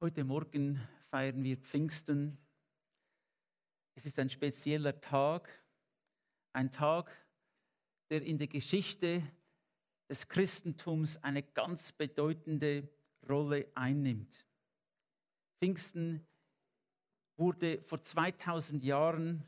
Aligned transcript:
Heute 0.00 0.22
Morgen 0.22 0.80
feiern 1.10 1.42
wir 1.42 1.56
Pfingsten. 1.56 2.38
Es 3.96 4.06
ist 4.06 4.16
ein 4.20 4.30
spezieller 4.30 5.00
Tag, 5.00 5.50
ein 6.52 6.70
Tag, 6.70 7.10
der 8.08 8.22
in 8.22 8.38
der 8.38 8.46
Geschichte 8.46 9.24
des 10.08 10.28
Christentums 10.28 11.16
eine 11.16 11.42
ganz 11.42 11.90
bedeutende 11.90 12.88
Rolle 13.28 13.66
einnimmt. 13.74 14.46
Pfingsten 15.58 16.24
wurde 17.36 17.82
vor 17.82 18.00
2000 18.00 18.84
Jahren 18.84 19.42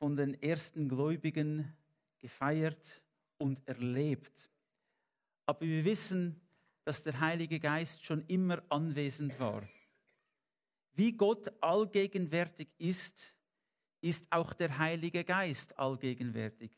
von 0.00 0.16
den 0.16 0.34
ersten 0.42 0.88
Gläubigen 0.88 1.76
gefeiert 2.18 3.04
und 3.38 3.60
erlebt. 3.68 4.50
Aber 5.46 5.60
wir 5.60 5.84
wissen, 5.84 6.40
dass 6.82 7.04
der 7.04 7.20
Heilige 7.20 7.60
Geist 7.60 8.04
schon 8.04 8.26
immer 8.26 8.64
anwesend 8.68 9.38
war. 9.38 9.62
Wie 10.94 11.12
Gott 11.12 11.50
allgegenwärtig 11.62 12.68
ist, 12.78 13.34
ist 14.00 14.26
auch 14.30 14.52
der 14.52 14.78
Heilige 14.78 15.24
Geist 15.24 15.78
allgegenwärtig. 15.78 16.70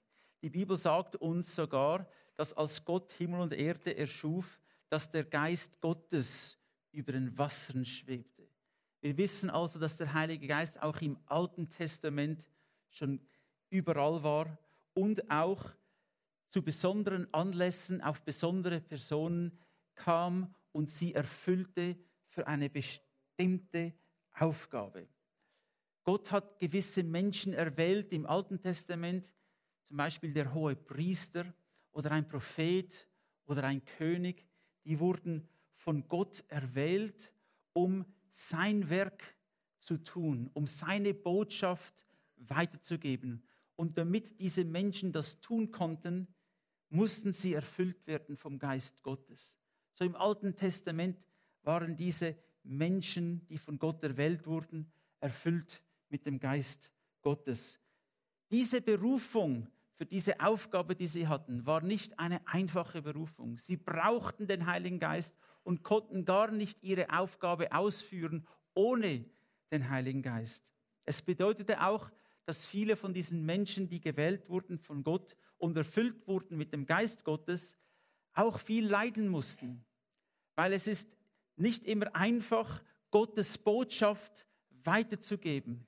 Die 0.43 0.51
Bibel 0.51 0.77
sagt 0.77 1.17
uns 1.17 1.55
sogar, 1.55 2.07
dass 2.37 2.53
als 2.53 2.85
Gott 2.85 3.13
Himmel 3.13 3.41
und 3.41 3.53
Erde 3.53 3.97
erschuf, 3.97 4.61
dass 4.89 5.11
der 5.11 5.25
Geist 5.25 5.81
Gottes 5.81 6.59
über 6.93 7.13
den 7.13 7.37
Wassern 7.37 7.85
schwebte. 7.85 8.47
Wir 9.01 9.17
wissen 9.17 9.51
also, 9.51 9.79
dass 9.79 9.97
der 9.97 10.13
Heilige 10.15 10.47
Geist 10.47 10.81
auch 10.81 11.01
im 11.01 11.19
Alten 11.27 11.69
Testament 11.69 12.47
schon 12.91 13.21
überall 13.71 14.23
war 14.23 14.59
und 14.95 15.31
auch 15.31 15.63
zu 16.49 16.63
besonderen 16.63 17.33
Anlässen 17.35 18.01
auf 18.01 18.23
besondere 18.23 18.81
Personen 18.81 19.59
kam 19.95 20.55
und 20.73 20.91
sie 20.91 21.15
erfüllte 21.15 21.97
für 22.29 22.47
eine 22.47 22.71
bestimmte 22.71 23.93
Aufgabe. 24.35 25.09
Gott 26.03 26.31
hat 26.31 26.59
gewisse 26.59 27.03
Menschen 27.03 27.55
erwählt 27.55 28.13
im 28.13 28.27
Alten 28.27 28.61
Testament, 28.61 29.33
zum 29.87 29.97
Beispiel 29.97 30.33
der 30.33 30.53
hohe 30.53 30.77
Priester 30.77 31.55
oder 31.93 32.11
ein 32.11 32.29
Prophet 32.29 33.09
oder 33.47 33.65
ein 33.65 33.85
König, 33.85 34.47
die 34.85 34.99
wurden 34.99 35.49
von 35.75 36.07
Gott 36.09 36.45
erwählt, 36.49 37.33
um 37.73 38.05
sein 38.31 38.89
Werk 38.91 39.35
zu 39.81 39.99
tun, 39.99 40.51
um 40.55 40.67
seine 40.67 41.15
Botschaft 41.15 42.07
weiterzugeben. 42.37 43.47
Und 43.77 43.99
damit 43.99 44.41
diese 44.41 44.65
Menschen 44.65 45.13
das 45.13 45.41
tun 45.41 45.71
konnten, 45.71 46.29
mussten 46.89 47.33
sie 47.33 47.55
erfüllt 47.55 48.07
werden 48.07 48.37
vom 48.37 48.59
Geist 48.59 49.03
Gottes. 49.03 49.53
So 49.95 50.05
im 50.05 50.17
Alten 50.17 50.55
Testament 50.55 51.23
waren 51.63 51.97
diese 51.97 52.37
Menschen, 52.65 53.47
die 53.47 53.59
von 53.59 53.79
Gott 53.79 54.03
erwählt 54.03 54.47
wurden, 54.47 54.91
erfüllt 55.21 55.83
mit 56.09 56.27
dem 56.27 56.39
Geist 56.39 56.93
Gottes. 57.23 57.79
Diese 58.51 58.81
Berufung 58.81 59.69
für 59.95 60.07
diese 60.07 60.41
Aufgabe, 60.41 60.97
die 60.97 61.09
sie 61.09 61.29
hatten, 61.29 61.65
war 61.67 61.81
nicht 61.81 62.19
eine 62.19 62.47
einfache 62.47 63.03
Berufung. 63.03 63.59
Sie 63.59 63.77
brauchten 63.77 64.47
den 64.47 64.67
Heiligen 64.67 64.99
Geist 64.99 65.35
und 65.63 65.83
konnten 65.83 66.25
gar 66.25 66.51
nicht 66.51 66.83
ihre 66.83 67.11
Aufgabe 67.11 67.73
ausführen 67.73 68.47
ohne 68.75 69.25
den 69.71 69.89
Heiligen 69.89 70.23
Geist. 70.23 70.65
Es 71.05 71.23
bedeutete 71.23 71.83
auch, 71.83 72.11
dass 72.45 72.67
viele 72.67 72.97
von 72.97 73.15
diesen 73.15 73.45
Menschen, 73.47 73.89
die 73.89 74.01
gewählt 74.01 74.49
wurden 74.49 74.79
von 74.79 75.03
Gott 75.03 75.37
und 75.57 75.77
erfüllt 75.77 76.27
wurden 76.27 76.59
mit 76.59 76.73
dem 76.73 76.87
Geist 76.87 77.25
Gottes, 77.25 77.77
auch 78.35 78.59
viel 78.59 78.87
leiden 78.87 79.29
mussten. 79.29 79.85
Weil 80.57 80.73
es 80.73 80.87
ist 80.87 81.09
nicht 81.57 81.85
immer 81.85 82.15
einfach, 82.15 82.83
Gottes 83.11 83.59
Botschaft 83.59 84.47
weiterzugeben. 84.83 85.87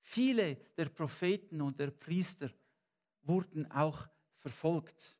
Viele 0.00 0.56
der 0.76 0.86
Propheten 0.86 1.60
und 1.60 1.78
der 1.78 1.90
Priester 1.90 2.50
wurden 3.22 3.70
auch 3.70 4.08
verfolgt. 4.38 5.18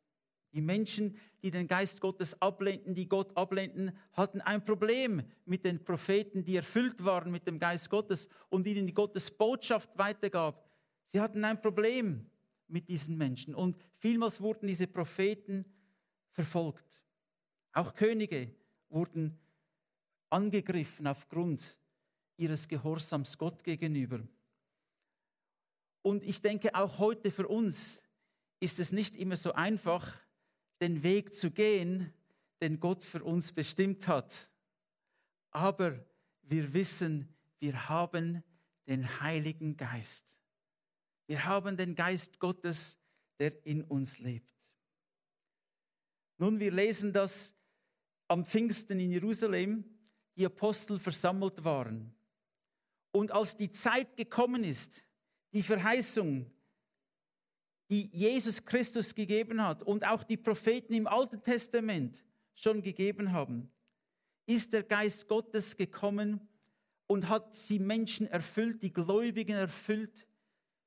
Die 0.53 0.63
Menschen, 0.63 1.17
die 1.43 1.51
den 1.51 1.69
Geist 1.69 2.01
Gottes 2.01 2.41
ablehnten, 2.41 2.95
die 2.95 3.09
Gott 3.09 3.37
ablehnten, 3.37 3.93
hatten 4.15 4.41
ein 4.41 4.65
Problem 4.65 5.23
mit 5.45 5.65
den 5.65 5.85
Propheten, 5.85 6.43
die 6.43 6.57
erfüllt 6.57 7.05
waren 7.05 7.31
mit 7.31 7.47
dem 7.47 7.59
Geist 7.59 7.91
Gottes 7.91 8.29
und 8.49 8.67
ihnen 8.67 8.87
die 8.87 8.95
Gottes 8.95 9.31
Botschaft 9.31 9.91
weitergab. 9.99 10.69
Sie 11.07 11.21
hatten 11.21 11.45
ein 11.45 11.61
Problem 11.61 12.31
mit 12.67 12.89
diesen 12.89 13.17
Menschen 13.17 13.55
und 13.55 13.77
vielmals 13.99 14.41
wurden 14.41 14.67
diese 14.67 14.87
Propheten 14.87 15.65
verfolgt. 16.33 17.03
Auch 17.73 17.95
Könige 17.95 18.55
wurden 18.89 19.39
angegriffen 20.31 21.07
aufgrund 21.07 21.77
ihres 22.37 22.69
Gehorsams 22.69 23.37
Gott 23.39 23.65
gegenüber. 23.65 24.21
Und 26.03 26.23
ich 26.25 26.41
denke, 26.41 26.75
auch 26.75 26.99
heute 26.99 27.31
für 27.31 27.49
uns 27.49 28.01
ist 28.61 28.79
es 28.79 28.93
nicht 28.93 29.17
immer 29.17 29.37
so 29.37 29.53
einfach, 29.53 30.19
den 30.81 31.03
Weg 31.03 31.35
zu 31.35 31.51
gehen, 31.51 32.13
den 32.61 32.81
Gott 32.81 33.05
für 33.05 33.23
uns 33.23 33.53
bestimmt 33.53 34.07
hat. 34.09 34.49
Aber 35.51 36.05
wir 36.43 36.73
wissen, 36.73 37.29
wir 37.59 37.89
haben 37.89 38.43
den 38.87 39.21
Heiligen 39.21 39.77
Geist. 39.77 40.25
Wir 41.27 41.45
haben 41.45 41.77
den 41.77 41.95
Geist 41.95 42.39
Gottes, 42.39 42.97
der 43.39 43.65
in 43.67 43.85
uns 43.85 44.19
lebt. 44.19 44.55
Nun, 46.39 46.59
wir 46.59 46.73
lesen 46.73 47.13
das 47.13 47.53
am 48.29 48.45
Pfingsten 48.45 49.01
in 49.01 49.11
Jerusalem, 49.11 49.85
die 50.37 50.47
Apostel 50.47 50.99
versammelt 50.99 51.65
waren. 51.65 52.15
Und 53.11 53.33
als 53.33 53.57
die 53.57 53.71
Zeit 53.71 54.17
gekommen 54.17 54.63
ist, 54.63 55.03
die 55.53 55.63
Verheißung, 55.63 56.51
die 57.91 58.09
Jesus 58.13 58.65
Christus 58.65 59.15
gegeben 59.15 59.65
hat 59.65 59.83
und 59.83 60.07
auch 60.07 60.23
die 60.23 60.37
Propheten 60.37 60.93
im 60.93 61.07
Alten 61.07 61.43
Testament 61.43 62.23
schon 62.55 62.83
gegeben 62.83 63.33
haben, 63.33 63.71
ist 64.47 64.73
der 64.73 64.83
Geist 64.83 65.27
Gottes 65.27 65.77
gekommen 65.77 66.47
und 67.07 67.29
hat 67.29 67.57
die 67.69 67.79
Menschen 67.79 68.27
erfüllt, 68.27 68.83
die 68.83 68.93
Gläubigen 68.93 69.57
erfüllt 69.57 70.27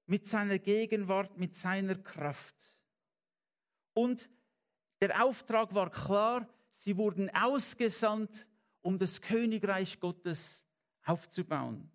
mit 0.06 0.28
seiner 0.28 0.59
Gegenwart, 0.59 1.38
mit 1.38 1.56
seiner 1.56 1.96
Kraft. 1.96 2.56
Und 3.94 4.29
der 5.02 5.23
Auftrag 5.23 5.73
war 5.73 5.90
klar, 5.90 6.47
sie 6.81 6.97
wurden 6.97 7.29
ausgesandt, 7.29 8.47
um 8.81 8.97
das 8.97 9.21
Königreich 9.21 9.99
Gottes 9.99 10.65
aufzubauen. 11.05 11.91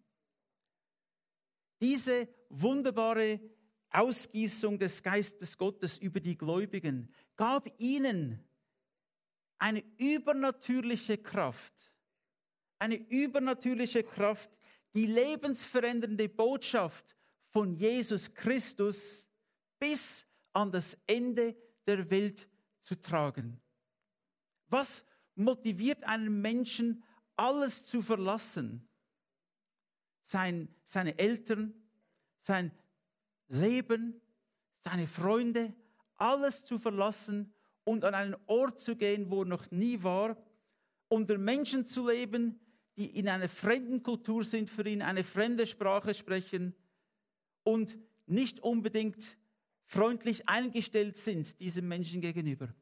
Diese 1.81 2.29
wunderbare 2.49 3.41
Ausgießung 3.91 4.79
des 4.79 5.03
Geistes 5.03 5.59
Gottes 5.59 5.99
über 5.99 6.21
die 6.21 6.39
Gläubigen 6.39 7.13
gab 7.35 7.69
ihnen 7.81 8.45
eine 9.59 9.83
übernatürliche 9.99 11.19
Kraft, 11.19 11.93
eine 12.79 12.97
übernatürliche 12.97 14.05
Kraft, 14.05 14.51
die 14.95 15.07
lebensverändernde 15.07 16.29
Botschaft 16.29 17.17
von 17.49 17.75
Jesus 17.75 18.33
Christus 18.33 19.27
bis 19.81 20.25
an 20.53 20.71
das 20.71 20.97
Ende 21.07 21.57
der 21.87 22.09
Welt 22.09 22.49
zu 22.81 22.95
tragen. 23.01 23.61
Was 24.69 25.05
motiviert 25.35 26.05
einen 26.05 26.41
Menschen, 26.41 27.03
alles 27.37 27.85
zu 27.85 28.03
verlassen? 28.03 28.89
Sein, 30.23 30.69
seine 30.85 31.19
Eltern, 31.19 31.75
sein 32.41 32.73
Leben, 33.49 34.21
seine 34.81 35.07
Freunde, 35.07 35.75
alles 36.17 36.65
zu 36.65 36.79
verlassen 36.79 37.53
und 37.85 38.05
an 38.05 38.15
einen 38.15 38.37
Ort 38.47 38.81
zu 38.81 38.97
gehen, 38.97 39.31
wo 39.31 39.43
er 39.43 39.47
noch 39.47 39.71
nie 39.71 40.03
war, 40.03 40.37
unter 41.09 41.39
Menschen 41.39 41.87
zu 41.87 42.09
leben, 42.09 42.59
die 42.97 43.07
in 43.19 43.29
einer 43.29 43.49
fremden 43.49 44.03
Kultur 44.03 44.45
sind 44.45 44.71
für 44.71 44.89
ihn, 44.89 45.03
eine 45.03 45.23
fremde 45.23 45.67
Sprache 45.67 46.15
sprechen 46.15 46.75
und 47.63 47.99
nicht 48.27 48.61
unbedingt 48.61 49.37
freundlich 49.85 50.49
eingestellt 50.49 51.17
sind 51.19 51.61
diesem 51.61 51.87
Menschen 51.87 52.21
gegenüber. 52.21 52.75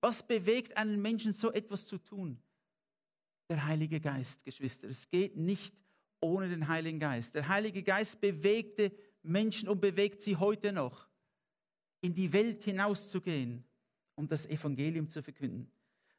Was 0.00 0.22
bewegt 0.22 0.76
einen 0.76 1.00
Menschen, 1.00 1.32
so 1.32 1.52
etwas 1.52 1.86
zu 1.86 1.98
tun? 1.98 2.40
Der 3.48 3.64
Heilige 3.64 4.00
Geist, 4.00 4.44
Geschwister. 4.44 4.88
Es 4.88 5.08
geht 5.08 5.36
nicht 5.36 5.74
ohne 6.20 6.48
den 6.48 6.68
Heiligen 6.68 7.00
Geist. 7.00 7.34
Der 7.34 7.48
Heilige 7.48 7.82
Geist 7.82 8.20
bewegte 8.20 8.92
Menschen 9.22 9.68
und 9.68 9.80
bewegt 9.80 10.22
sie 10.22 10.36
heute 10.36 10.72
noch, 10.72 11.08
in 12.00 12.14
die 12.14 12.32
Welt 12.32 12.62
hinauszugehen, 12.64 13.64
um 14.14 14.28
das 14.28 14.46
Evangelium 14.46 15.08
zu 15.08 15.22
verkünden. 15.22 15.70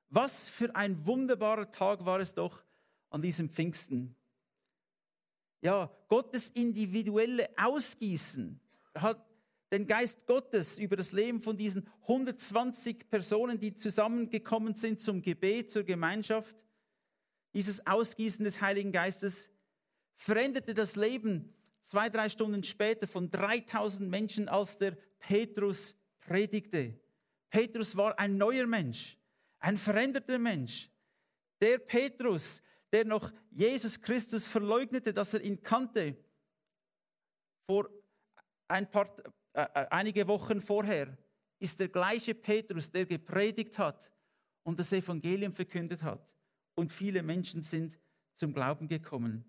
Was 0.09 0.49
für 0.49 0.75
ein 0.75 1.05
wunderbarer 1.05 1.69
Tag 1.71 2.03
war 2.05 2.19
es 2.19 2.33
doch 2.33 2.63
an 3.09 3.21
diesem 3.21 3.49
Pfingsten. 3.49 4.15
Ja, 5.61 5.91
Gottes 6.07 6.49
individuelle 6.49 7.49
Ausgießen 7.57 8.59
hat 8.95 9.28
den 9.71 9.85
Geist 9.85 10.25
Gottes 10.25 10.79
über 10.79 10.95
das 10.95 11.11
Leben 11.11 11.41
von 11.41 11.55
diesen 11.57 11.87
120 12.01 13.09
Personen, 13.09 13.59
die 13.59 13.75
zusammengekommen 13.75 14.73
sind 14.73 15.01
zum 15.01 15.21
Gebet, 15.21 15.71
zur 15.71 15.83
Gemeinschaft. 15.83 16.55
dieses 17.53 17.85
Ausgießen 17.85 18.45
des 18.45 18.61
Heiligen 18.61 18.91
Geistes 18.91 19.49
veränderte 20.15 20.73
das 20.73 20.95
Leben 20.95 21.53
zwei, 21.81 22.09
drei 22.09 22.29
Stunden 22.29 22.63
später 22.63 23.07
von 23.07 23.29
3000 23.31 24.09
Menschen, 24.09 24.47
als 24.47 24.77
der 24.77 24.97
Petrus 25.19 25.95
predigte. 26.19 26.99
Petrus 27.49 27.95
war 27.97 28.17
ein 28.19 28.37
neuer 28.37 28.67
Mensch, 28.67 29.17
ein 29.59 29.77
veränderter 29.77 30.37
Mensch. 30.37 30.89
Der 31.61 31.79
Petrus, 31.79 32.61
der 32.91 33.05
noch 33.05 33.31
Jesus 33.49 33.99
Christus 33.99 34.45
verleugnete, 34.45 35.13
dass 35.13 35.33
er 35.33 35.41
ihn 35.41 35.61
kannte, 35.61 36.15
vor 37.65 37.89
ein 38.67 38.89
paar, 38.89 39.15
äh, 39.53 39.61
äh, 39.61 39.87
einige 39.89 40.27
Wochen 40.27 40.61
vorher, 40.61 41.17
ist 41.59 41.79
der 41.79 41.89
gleiche 41.89 42.33
Petrus, 42.33 42.89
der 42.89 43.05
gepredigt 43.05 43.77
hat 43.77 44.11
und 44.63 44.79
das 44.79 44.93
Evangelium 44.93 45.53
verkündet 45.53 46.01
hat. 46.03 46.31
Und 46.75 46.91
viele 46.91 47.21
Menschen 47.21 47.63
sind 47.63 47.99
zum 48.35 48.53
Glauben 48.53 48.87
gekommen. 48.87 49.43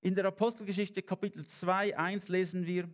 In 0.00 0.14
der 0.14 0.24
Apostelgeschichte 0.24 1.02
Kapitel 1.02 1.46
2, 1.46 1.96
1 1.96 2.28
lesen 2.28 2.66
wir, 2.66 2.88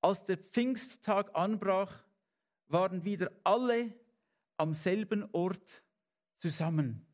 als 0.00 0.24
der 0.24 0.38
Pfingsttag 0.38 1.34
anbrach, 1.34 2.04
waren 2.68 3.04
wieder 3.04 3.32
alle 3.44 3.92
am 4.56 4.72
selben 4.72 5.28
Ort 5.32 5.82
zusammen. 6.38 7.06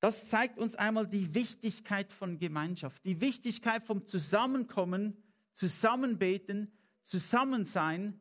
Das 0.00 0.28
zeigt 0.28 0.58
uns 0.58 0.76
einmal 0.76 1.06
die 1.06 1.34
Wichtigkeit 1.34 2.12
von 2.12 2.38
Gemeinschaft, 2.38 3.04
die 3.04 3.20
Wichtigkeit 3.20 3.82
vom 3.82 4.06
Zusammenkommen, 4.06 5.16
Zusammenbeten, 5.60 6.72
Zusammensein. 7.02 8.18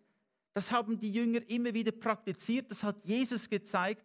Das 0.53 0.73
haben 0.73 0.99
die 0.99 1.09
Jünger 1.09 1.39
immer 1.49 1.73
wieder 1.73 1.93
praktiziert, 1.93 2.69
das 2.69 2.83
hat 2.83 3.05
Jesus 3.05 3.49
gezeigt. 3.49 4.03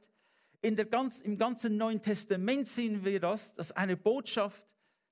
In 0.62 0.76
der 0.76 0.84
ganz, 0.84 1.18
Im 1.18 1.36
ganzen 1.36 1.76
Neuen 1.76 2.00
Testament 2.00 2.68
sehen 2.68 3.04
wir 3.04 3.18
das, 3.18 3.52
dass 3.56 3.72
eine 3.72 3.96
Botschaft, 3.96 4.64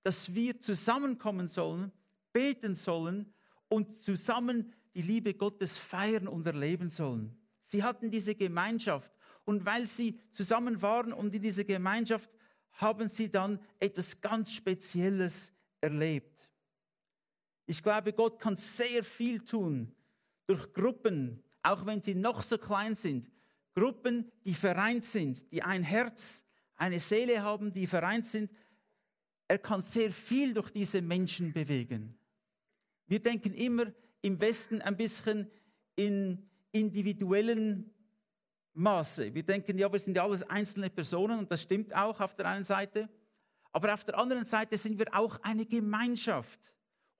dass 0.04 0.32
wir 0.32 0.60
zusammenkommen 0.60 1.48
sollen, 1.48 1.90
beten 2.32 2.76
sollen 2.76 3.34
und 3.68 4.00
zusammen 4.00 4.72
die 4.94 5.02
Liebe 5.02 5.34
Gottes 5.34 5.76
feiern 5.76 6.28
und 6.28 6.46
erleben 6.46 6.90
sollen. 6.90 7.36
Sie 7.62 7.82
hatten 7.82 8.08
diese 8.08 8.36
Gemeinschaft 8.36 9.12
und 9.44 9.66
weil 9.66 9.88
sie 9.88 10.20
zusammen 10.30 10.80
waren 10.80 11.12
und 11.12 11.34
in 11.34 11.42
dieser 11.42 11.64
Gemeinschaft 11.64 12.30
haben 12.74 13.08
sie 13.08 13.28
dann 13.28 13.58
etwas 13.80 14.20
ganz 14.20 14.52
Spezielles 14.52 15.50
erlebt. 15.80 16.31
Ich 17.72 17.82
glaube, 17.82 18.12
Gott 18.12 18.38
kann 18.38 18.58
sehr 18.58 19.02
viel 19.02 19.40
tun 19.40 19.90
durch 20.46 20.74
Gruppen, 20.74 21.42
auch 21.62 21.86
wenn 21.86 22.02
sie 22.02 22.14
noch 22.14 22.42
so 22.42 22.58
klein 22.58 22.94
sind. 22.94 23.30
Gruppen, 23.74 24.30
die 24.44 24.52
vereint 24.52 25.06
sind, 25.06 25.50
die 25.50 25.62
ein 25.62 25.82
Herz, 25.82 26.44
eine 26.76 27.00
Seele 27.00 27.42
haben, 27.42 27.72
die 27.72 27.86
vereint 27.86 28.26
sind. 28.26 28.50
Er 29.48 29.56
kann 29.56 29.82
sehr 29.82 30.12
viel 30.12 30.52
durch 30.52 30.68
diese 30.68 31.00
Menschen 31.00 31.54
bewegen. 31.54 32.14
Wir 33.06 33.20
denken 33.20 33.54
immer 33.54 33.86
im 34.20 34.38
Westen 34.38 34.82
ein 34.82 34.98
bisschen 34.98 35.50
in 35.96 36.46
individuellen 36.72 37.90
Maße. 38.74 39.32
Wir 39.32 39.44
denken, 39.44 39.78
ja, 39.78 39.90
wir 39.90 39.98
sind 39.98 40.14
ja 40.14 40.24
alles 40.24 40.42
einzelne 40.42 40.90
Personen 40.90 41.38
und 41.38 41.50
das 41.50 41.62
stimmt 41.62 41.94
auch 41.96 42.20
auf 42.20 42.36
der 42.36 42.44
einen 42.44 42.66
Seite. 42.66 43.08
Aber 43.72 43.94
auf 43.94 44.04
der 44.04 44.18
anderen 44.18 44.44
Seite 44.44 44.76
sind 44.76 44.98
wir 44.98 45.06
auch 45.14 45.40
eine 45.40 45.64
Gemeinschaft. 45.64 46.71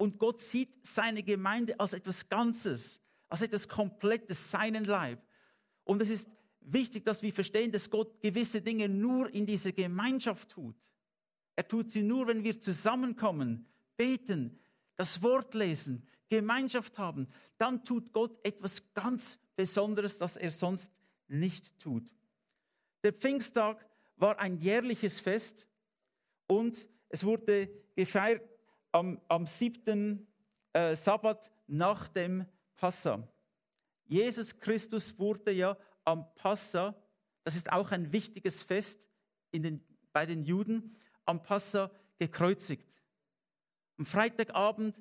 Und 0.03 0.19
Gott 0.19 0.41
sieht 0.41 0.85
seine 0.85 1.23
Gemeinde 1.23 1.79
als 1.79 1.93
etwas 1.93 2.29
Ganzes, 2.29 3.01
als 3.29 3.43
etwas 3.43 3.69
Komplettes, 3.69 4.51
seinen 4.51 4.85
Leib. 4.85 5.25
Und 5.85 6.03
es 6.03 6.11
ist 6.11 6.29
wichtig, 6.61 7.05
dass 7.05 7.23
wir 7.23 7.33
verstehen, 7.33 7.71
dass 7.71 7.89
Gott 7.89 8.21
gewisse 8.21 8.61
Dinge 8.61 8.89
nur 8.89 9.33
in 9.33 9.47
dieser 9.47 9.71
Gemeinschaft 9.71 10.49
tut. 10.49 10.75
Er 11.55 11.69
tut 11.69 11.93
sie 11.93 12.03
nur, 12.03 12.27
wenn 12.27 12.43
wir 12.43 12.59
zusammenkommen, 12.59 13.65
beten, 13.97 14.59
das 14.97 15.23
Wort 15.23 15.55
lesen, 15.55 16.05
Gemeinschaft 16.29 16.99
haben. 16.99 17.29
Dann 17.57 17.85
tut 17.85 18.13
Gott 18.13 18.45
etwas 18.45 18.83
ganz 18.95 19.39
Besonderes, 19.55 20.19
das 20.19 20.37
er 20.37 20.51
sonst 20.51 20.91
nicht 21.29 21.79
tut. 21.79 22.13
Der 23.05 23.13
Pfingsttag 23.13 23.89
war 24.17 24.37
ein 24.41 24.57
jährliches 24.59 25.21
Fest 25.21 25.69
und 26.49 26.89
es 27.09 27.23
wurde 27.23 27.71
gefeiert 27.95 28.52
am, 28.93 29.21
am 29.29 29.47
siebten 29.47 30.27
äh, 30.73 30.95
Sabbat 30.95 31.51
nach 31.67 32.09
dem 32.09 32.47
Passa. 32.77 33.27
Jesus 34.05 34.59
Christus 34.59 35.19
wurde 35.19 35.53
ja 35.53 35.77
am 36.05 36.33
Passa, 36.35 36.95
das 37.45 37.57
ist 37.57 37.73
auch 37.73 37.91
ein 37.91 38.13
wichtiges 38.13 38.63
Fest 38.63 39.01
den, 39.53 39.85
bei 40.13 40.27
den 40.27 40.45
Juden, 40.45 40.97
am 41.25 41.43
Passa 41.43 41.91
gekreuzigt. 42.19 42.89
Am 43.99 44.07
Freitagabend 44.07 44.97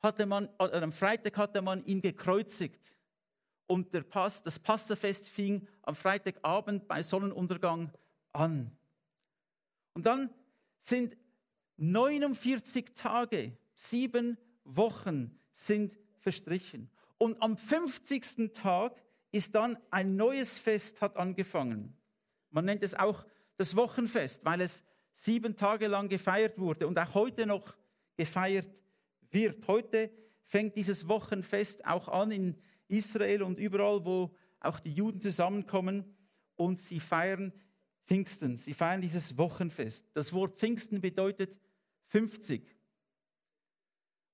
hatte 0.00 0.26
man, 0.26 0.48
äh, 0.58 0.80
am 0.80 0.92
Freitag 0.92 1.36
hatte 1.36 1.62
man 1.62 1.84
ihn 1.84 2.00
gekreuzigt. 2.00 2.80
Und 3.66 3.94
der 3.94 4.02
Pass, 4.02 4.42
das 4.42 4.58
Passafest 4.58 5.28
fing 5.28 5.66
am 5.82 5.94
Freitagabend 5.94 6.86
bei 6.86 7.02
Sonnenuntergang 7.02 7.90
an. 8.32 8.76
Und 9.94 10.04
dann 10.06 10.30
sind 10.80 11.16
49 11.76 12.94
Tage, 12.94 13.56
sieben 13.74 14.38
Wochen 14.64 15.38
sind 15.54 15.96
verstrichen. 16.18 16.90
Und 17.18 17.40
am 17.42 17.56
50. 17.56 18.52
Tag 18.52 19.02
ist 19.32 19.54
dann 19.54 19.76
ein 19.90 20.16
neues 20.16 20.58
Fest 20.58 21.00
hat 21.00 21.16
angefangen. 21.16 21.96
Man 22.50 22.64
nennt 22.64 22.82
es 22.82 22.94
auch 22.94 23.26
das 23.56 23.74
Wochenfest, 23.76 24.44
weil 24.44 24.60
es 24.60 24.84
sieben 25.12 25.56
Tage 25.56 25.88
lang 25.88 26.08
gefeiert 26.08 26.58
wurde 26.58 26.86
und 26.86 26.98
auch 26.98 27.14
heute 27.14 27.46
noch 27.46 27.76
gefeiert 28.16 28.68
wird. 29.30 29.66
Heute 29.66 30.10
fängt 30.44 30.76
dieses 30.76 31.08
Wochenfest 31.08 31.84
auch 31.84 32.08
an 32.08 32.30
in 32.30 32.56
Israel 32.88 33.42
und 33.42 33.58
überall, 33.58 34.04
wo 34.04 34.34
auch 34.60 34.80
die 34.80 34.92
Juden 34.92 35.20
zusammenkommen 35.20 36.04
und 36.56 36.78
sie 36.80 37.00
feiern 37.00 37.52
Pfingsten. 38.06 38.56
Sie 38.56 38.74
feiern 38.74 39.00
dieses 39.00 39.36
Wochenfest. 39.38 40.04
Das 40.14 40.32
Wort 40.32 40.58
Pfingsten 40.58 41.00
bedeutet 41.00 41.56
50. 42.06 42.62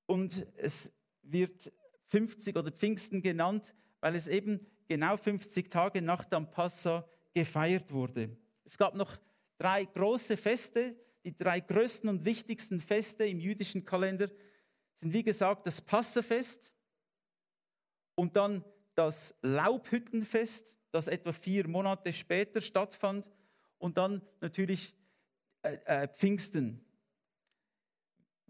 Und 0.06 0.46
es 0.56 0.92
wird 1.22 1.72
50 2.06 2.56
oder 2.56 2.70
Pfingsten 2.70 3.22
genannt, 3.22 3.74
weil 4.00 4.16
es 4.16 4.26
eben 4.26 4.66
genau 4.88 5.16
50 5.16 5.70
Tage 5.70 6.02
nach 6.02 6.24
dem 6.24 6.50
Passa 6.50 7.08
gefeiert 7.32 7.92
wurde. 7.92 8.36
Es 8.64 8.76
gab 8.76 8.94
noch 8.94 9.16
drei 9.58 9.84
große 9.84 10.36
Feste. 10.36 10.96
Die 11.24 11.36
drei 11.36 11.60
größten 11.60 12.08
und 12.08 12.24
wichtigsten 12.24 12.80
Feste 12.80 13.26
im 13.26 13.40
jüdischen 13.40 13.84
Kalender 13.84 14.30
sind, 15.00 15.12
wie 15.12 15.22
gesagt, 15.22 15.66
das 15.66 15.80
Passafest 15.82 16.72
und 18.14 18.36
dann 18.36 18.64
das 18.94 19.34
Laubhüttenfest, 19.42 20.76
das 20.90 21.08
etwa 21.08 21.32
vier 21.32 21.68
Monate 21.68 22.12
später 22.12 22.60
stattfand 22.60 23.30
und 23.78 23.98
dann 23.98 24.22
natürlich 24.40 24.94
äh, 25.62 25.76
äh, 25.84 26.08
Pfingsten. 26.08 26.84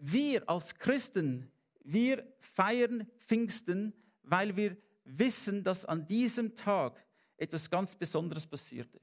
Wir 0.03 0.49
als 0.49 0.73
Christen, 0.73 1.47
wir 1.83 2.25
feiern 2.39 3.07
Pfingsten, 3.19 3.93
weil 4.23 4.55
wir 4.55 4.75
wissen, 5.03 5.63
dass 5.63 5.85
an 5.85 6.07
diesem 6.07 6.55
Tag 6.55 7.05
etwas 7.37 7.69
ganz 7.69 7.95
Besonderes 7.95 8.47
passierte. 8.47 8.99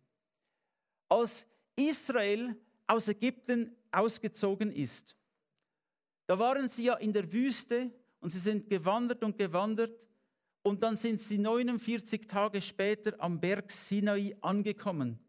Als 1.08 1.46
Israel 1.76 2.56
aus 2.88 3.06
Ägypten 3.06 3.76
ausgezogen 3.92 4.72
ist, 4.72 5.16
da 6.26 6.36
waren 6.36 6.68
sie 6.68 6.86
ja 6.86 6.94
in 6.94 7.12
der 7.12 7.32
Wüste 7.32 7.92
und 8.18 8.30
sie 8.30 8.40
sind 8.40 8.68
gewandert 8.68 9.22
und 9.22 9.38
gewandert 9.38 9.96
und 10.62 10.82
dann 10.82 10.96
sind 10.96 11.20
sie 11.20 11.38
49 11.38 12.26
Tage 12.26 12.60
später 12.60 13.14
am 13.18 13.38
Berg 13.38 13.70
Sinai 13.70 14.36
angekommen. 14.40 15.20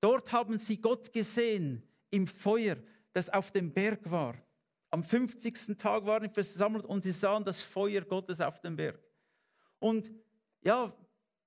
Dort 0.00 0.30
haben 0.30 0.60
sie 0.60 0.80
Gott 0.80 1.12
gesehen 1.12 1.82
im 2.10 2.28
Feuer, 2.28 2.76
das 3.12 3.28
auf 3.28 3.50
dem 3.50 3.72
Berg 3.72 4.08
war. 4.08 4.36
Am 4.96 5.04
50. 5.04 5.76
Tag 5.76 6.06
waren 6.06 6.22
sie 6.22 6.30
versammelt 6.30 6.86
und 6.86 7.04
sie 7.04 7.12
sahen 7.12 7.44
das 7.44 7.60
Feuer 7.60 8.00
Gottes 8.00 8.40
auf 8.40 8.62
dem 8.62 8.76
Berg. 8.76 8.98
Und 9.78 10.10
ja, 10.62 10.90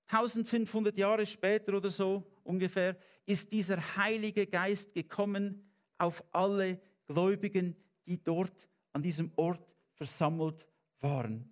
1500 0.06 0.96
Jahre 0.96 1.26
später 1.26 1.76
oder 1.76 1.90
so 1.90 2.32
ungefähr 2.44 2.96
ist 3.26 3.52
dieser 3.52 3.98
Heilige 3.98 4.46
Geist 4.46 4.94
gekommen 4.94 5.68
auf 5.98 6.24
alle 6.32 6.80
Gläubigen, 7.08 7.76
die 8.06 8.24
dort 8.24 8.70
an 8.94 9.02
diesem 9.02 9.32
Ort 9.36 9.68
versammelt 9.94 10.68
waren. 11.00 11.52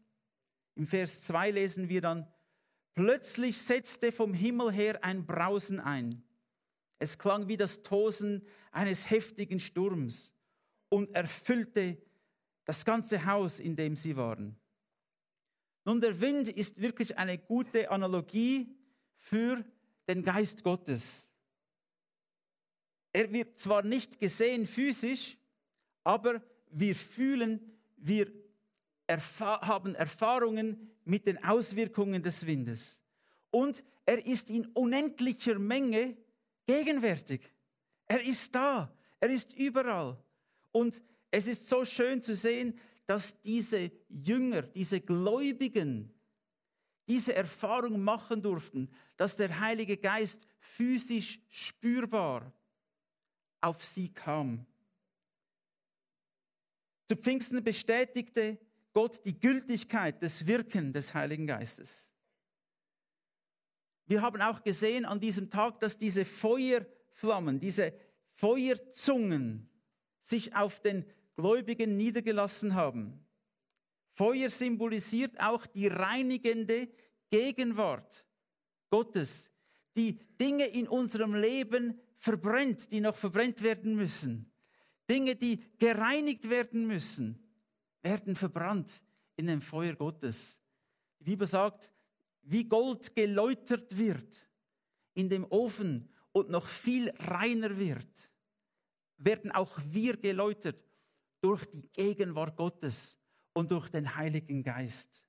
Im 0.75 0.85
Vers 0.85 1.21
2 1.21 1.49
lesen 1.49 1.89
wir 1.89 2.01
dann, 2.01 2.27
plötzlich 2.93 3.59
setzte 3.59 4.11
vom 4.11 4.35
Himmel 4.35 4.71
her 4.71 5.03
ein 5.03 5.25
Brausen 5.25 5.79
ein. 5.79 6.23
Es 6.99 7.17
klang 7.17 7.47
wie 7.47 7.57
das 7.57 7.81
Tosen 7.81 8.45
eines 8.71 9.09
heftigen 9.09 9.59
Sturms 9.59 10.31
und 10.89 11.13
erfüllte 11.13 11.97
das 12.65 12.83
ganze 12.83 13.25
Haus, 13.25 13.59
in 13.59 13.75
dem 13.75 13.95
sie 13.95 14.15
waren. 14.15 14.55
Nun, 15.85 16.01
der 16.01 16.19
Wind 16.19 16.49
ist 16.49 16.81
wirklich 16.81 17.17
eine 17.17 17.37
gute 17.37 17.89
Analogie 17.89 18.75
für 19.15 19.63
den 20.07 20.23
Geist 20.23 20.63
Gottes. 20.63 21.29
Er 23.13 23.31
wird 23.31 23.57
zwar 23.57 23.83
nicht 23.83 24.19
gesehen 24.19 24.67
physisch, 24.67 25.37
aber 26.03 26.41
wir 26.69 26.95
fühlen, 26.95 27.59
wir 27.95 28.31
erfahr 29.07 29.61
haben 29.61 29.95
Erfahrungen 29.95 30.91
mit 31.05 31.25
den 31.25 31.41
Auswirkungen 31.43 32.21
des 32.21 32.45
Windes. 32.45 32.99
Und 33.49 33.83
er 34.05 34.25
ist 34.25 34.49
in 34.49 34.65
unendlicher 34.67 35.57
Menge 35.57 36.17
gegenwärtig. 36.65 37.41
Er 38.05 38.21
ist 38.21 38.53
da, 38.53 38.93
er 39.19 39.29
ist 39.29 39.53
überall. 39.53 40.17
Und 40.71 41.01
es 41.31 41.47
ist 41.47 41.67
so 41.67 41.85
schön 41.85 42.21
zu 42.21 42.35
sehen, 42.35 42.79
dass 43.05 43.41
diese 43.41 43.91
Jünger, 44.09 44.63
diese 44.63 44.99
Gläubigen, 44.99 46.13
diese 47.07 47.33
Erfahrung 47.33 48.01
machen 48.01 48.41
durften, 48.41 48.89
dass 49.15 49.35
der 49.35 49.59
Heilige 49.59 49.97
Geist 49.97 50.45
physisch 50.59 51.39
spürbar 51.49 52.51
auf 53.61 53.83
sie 53.83 54.13
kam. 54.13 54.65
Zu 57.07 57.15
Pfingsten 57.15 57.63
bestätigte 57.63 58.59
Gott 58.93 59.25
die 59.25 59.39
Gültigkeit 59.39 60.21
des 60.21 60.45
Wirken 60.45 60.91
des 60.91 61.13
Heiligen 61.13 61.47
Geistes. 61.47 62.03
Wir 64.05 64.21
haben 64.21 64.41
auch 64.41 64.63
gesehen 64.63 65.05
an 65.05 65.19
diesem 65.19 65.49
Tag, 65.49 65.79
dass 65.79 65.97
diese 65.97 66.25
Feuerflammen, 66.25 67.59
diese 67.59 67.93
Feuerzungen 68.33 69.69
sich 70.27 70.55
auf 70.55 70.81
den 70.81 71.05
Gläubigen 71.35 71.95
niedergelassen 71.95 72.75
haben. 72.75 73.25
Feuer 74.13 74.49
symbolisiert 74.49 75.39
auch 75.39 75.65
die 75.65 75.87
reinigende 75.87 76.89
Gegenwart 77.29 78.25
Gottes, 78.89 79.49
die 79.95 80.19
Dinge 80.39 80.65
in 80.65 80.87
unserem 80.87 81.33
Leben 81.33 81.99
verbrennt, 82.17 82.91
die 82.91 82.99
noch 82.99 83.15
verbrennt 83.15 83.61
werden 83.61 83.95
müssen. 83.95 84.51
Dinge, 85.09 85.35
die 85.35 85.63
gereinigt 85.79 86.49
werden 86.49 86.87
müssen, 86.87 87.39
werden 88.01 88.35
verbrannt 88.35 89.01
in 89.35 89.47
dem 89.47 89.61
Feuer 89.61 89.93
Gottes. 89.93 90.59
Die 91.19 91.23
Bibel 91.23 91.47
sagt, 91.47 91.89
wie 92.41 92.65
Gold 92.65 93.15
geläutert 93.15 93.97
wird 93.97 94.45
in 95.13 95.29
dem 95.29 95.45
Ofen 95.49 96.09
und 96.31 96.49
noch 96.49 96.65
viel 96.65 97.09
reiner 97.19 97.77
wird, 97.77 98.26
werden 99.17 99.51
auch 99.51 99.77
wir 99.85 100.17
geläutert 100.17 100.83
durch 101.41 101.65
die 101.65 101.87
Gegenwart 101.93 102.55
Gottes 102.55 103.17
und 103.53 103.71
durch 103.71 103.89
den 103.89 104.15
Heiligen 104.15 104.63
Geist. 104.63 105.23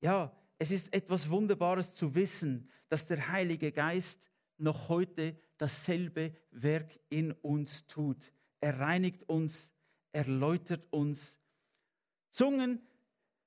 Ja, 0.00 0.34
es 0.58 0.70
ist 0.70 0.92
etwas 0.92 1.28
Wunderbares 1.30 1.94
zu 1.94 2.14
wissen, 2.14 2.68
dass 2.88 3.06
der 3.06 3.28
Heilige 3.28 3.72
Geist 3.72 4.30
noch 4.58 4.88
heute 4.88 5.38
dasselbe 5.56 6.34
Werk 6.50 6.98
in 7.08 7.32
uns 7.32 7.86
tut. 7.86 8.32
Er 8.60 8.78
reinigt 8.78 9.28
uns, 9.28 9.72
er 10.12 10.26
läutert 10.26 10.86
uns. 10.92 11.38
Zungen, 12.30 12.86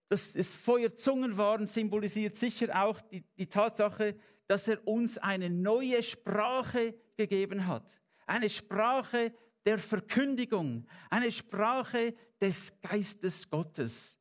dass 0.10 0.36
es 0.36 0.54
Feuerzungen 0.54 1.38
waren, 1.38 1.68
symbolisiert 1.68 2.36
sicher 2.36 2.84
auch 2.84 3.02
die, 3.02 3.22
die 3.38 3.48
Tatsache, 3.48 4.16
dass 4.48 4.68
er 4.68 4.88
uns 4.88 5.18
eine 5.18 5.50
neue 5.50 6.04
Sprache 6.04 6.94
gegeben 7.16 7.68
hat. 7.68 8.03
Eine 8.26 8.50
Sprache 8.50 9.34
der 9.66 9.80
Verkündigung, 9.80 10.86
eine 11.10 11.32
Sprache 11.32 12.14
des 12.42 12.74
Geistes 12.82 13.50
Gottes. 13.50 14.18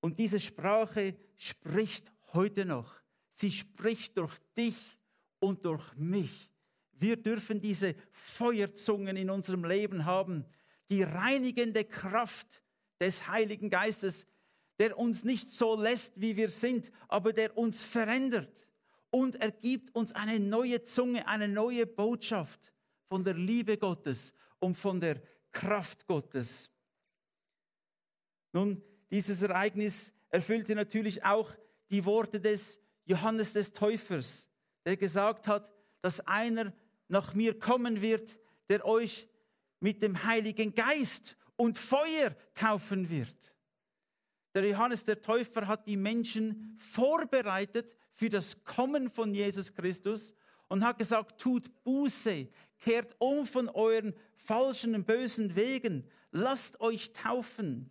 Und 0.00 0.18
diese 0.18 0.40
Sprache 0.40 1.16
spricht 1.36 2.10
heute 2.32 2.64
noch. 2.64 2.92
Sie 3.30 3.52
spricht 3.52 4.18
durch 4.18 4.36
dich 4.56 4.76
und 5.38 5.64
durch 5.64 5.94
mich. 5.96 6.50
Wir 6.92 7.16
dürfen 7.16 7.60
diese 7.60 7.94
Feuerzungen 8.10 9.16
in 9.16 9.30
unserem 9.30 9.64
Leben 9.64 10.04
haben, 10.04 10.44
die 10.90 11.02
reinigende 11.02 11.84
Kraft 11.84 12.62
des 13.00 13.28
Heiligen 13.28 13.70
Geistes, 13.70 14.26
der 14.80 14.98
uns 14.98 15.24
nicht 15.24 15.50
so 15.50 15.80
lässt, 15.80 16.20
wie 16.20 16.36
wir 16.36 16.50
sind, 16.50 16.90
aber 17.06 17.32
der 17.32 17.56
uns 17.56 17.84
verändert. 17.84 18.66
Und 19.10 19.36
er 19.36 19.52
gibt 19.52 19.94
uns 19.94 20.12
eine 20.12 20.40
neue 20.40 20.82
Zunge, 20.82 21.26
eine 21.28 21.48
neue 21.48 21.86
Botschaft 21.86 22.72
von 23.08 23.24
der 23.24 23.34
Liebe 23.34 23.76
Gottes 23.76 24.32
und 24.58 24.76
von 24.76 25.00
der 25.00 25.20
Kraft 25.50 26.06
Gottes. 26.06 26.70
Nun, 28.52 28.82
dieses 29.10 29.42
Ereignis 29.42 30.12
erfüllte 30.28 30.74
natürlich 30.74 31.24
auch 31.24 31.50
die 31.90 32.04
Worte 32.04 32.40
des 32.40 32.78
Johannes 33.04 33.52
des 33.52 33.72
Täufers 33.72 34.48
der 34.88 34.96
gesagt 34.96 35.46
hat, 35.46 35.70
dass 36.00 36.20
einer 36.20 36.72
nach 37.08 37.34
mir 37.34 37.58
kommen 37.58 38.00
wird, 38.00 38.38
der 38.70 38.86
euch 38.86 39.28
mit 39.80 40.00
dem 40.00 40.24
Heiligen 40.24 40.74
Geist 40.74 41.36
und 41.56 41.76
Feuer 41.76 42.34
taufen 42.54 43.10
wird. 43.10 43.36
Der 44.54 44.66
Johannes 44.66 45.04
der 45.04 45.20
Täufer 45.20 45.66
hat 45.66 45.86
die 45.86 45.98
Menschen 45.98 46.74
vorbereitet 46.78 47.94
für 48.14 48.30
das 48.30 48.64
Kommen 48.64 49.10
von 49.10 49.34
Jesus 49.34 49.74
Christus 49.74 50.32
und 50.68 50.82
hat 50.82 50.96
gesagt, 50.96 51.38
tut 51.38 51.70
Buße, 51.84 52.48
kehrt 52.80 53.14
um 53.18 53.46
von 53.46 53.68
euren 53.68 54.14
falschen 54.36 54.94
und 54.94 55.06
bösen 55.06 55.56
Wegen, 55.56 56.08
lasst 56.30 56.80
euch 56.80 57.12
taufen. 57.12 57.90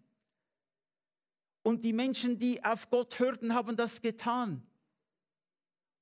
Und 1.63 1.83
die 1.83 1.93
Menschen, 1.93 2.39
die 2.39 2.63
auf 2.63 2.89
Gott 2.89 3.19
hörten, 3.19 3.53
haben 3.53 3.75
das 3.75 4.01
getan 4.01 4.65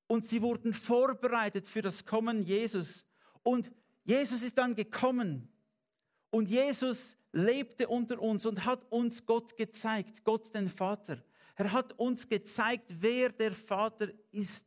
und 0.08 0.26
sie 0.26 0.42
wurden 0.42 0.74
vorbereitet 0.74 1.68
für 1.68 1.82
das 1.82 2.06
Kommen 2.06 2.44
Jesus. 2.44 3.06
Und 3.44 3.72
Jesus 4.04 4.44
ist 4.44 4.58
dann 4.58 4.76
gekommen 4.76 5.50
und 6.30 6.50
Jesus 6.50 7.18
lebte 7.32 7.88
unter 7.88 8.22
uns 8.22 8.46
und 8.46 8.66
hat 8.66 8.90
uns 8.92 9.26
Gott 9.26 9.58
gezeigt, 9.58 10.24
Gott 10.24 10.54
den 10.54 10.70
Vater. 10.70 11.24
Er 11.56 11.72
hat 11.72 11.94
uns 11.94 12.28
gezeigt, 12.28 12.90
wer 12.90 13.30
der 13.30 13.54
Vater 13.54 14.10
ist. 14.32 14.66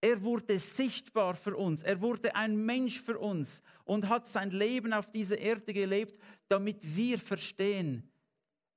Er 0.00 0.22
wurde 0.22 0.58
sichtbar 0.58 1.34
für 1.34 1.56
uns, 1.56 1.82
er 1.82 2.00
wurde 2.00 2.34
ein 2.34 2.56
Mensch 2.56 3.00
für 3.00 3.18
uns 3.18 3.62
und 3.84 4.08
hat 4.08 4.28
sein 4.28 4.50
Leben 4.50 4.92
auf 4.94 5.10
dieser 5.10 5.38
Erde 5.38 5.74
gelebt, 5.74 6.18
damit 6.48 6.78
wir 6.96 7.18
verstehen, 7.18 8.10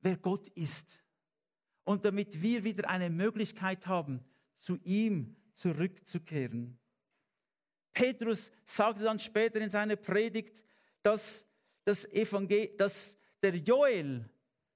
wer 0.01 0.17
Gott 0.17 0.49
ist. 0.49 0.99
Und 1.85 2.03
damit 2.05 2.41
wir 2.41 2.63
wieder 2.63 2.89
eine 2.89 3.09
Möglichkeit 3.09 3.87
haben, 3.87 4.21
zu 4.55 4.77
ihm 4.83 5.35
zurückzukehren. 5.53 6.77
Petrus 7.93 8.51
sagte 8.65 9.03
dann 9.03 9.19
später 9.19 9.61
in 9.61 9.69
seiner 9.69 9.95
Predigt, 9.95 10.63
dass, 11.01 11.45
das 11.85 12.05
Evangel 12.05 12.69
dass 12.77 13.17
der 13.41 13.55
Joel, 13.55 14.29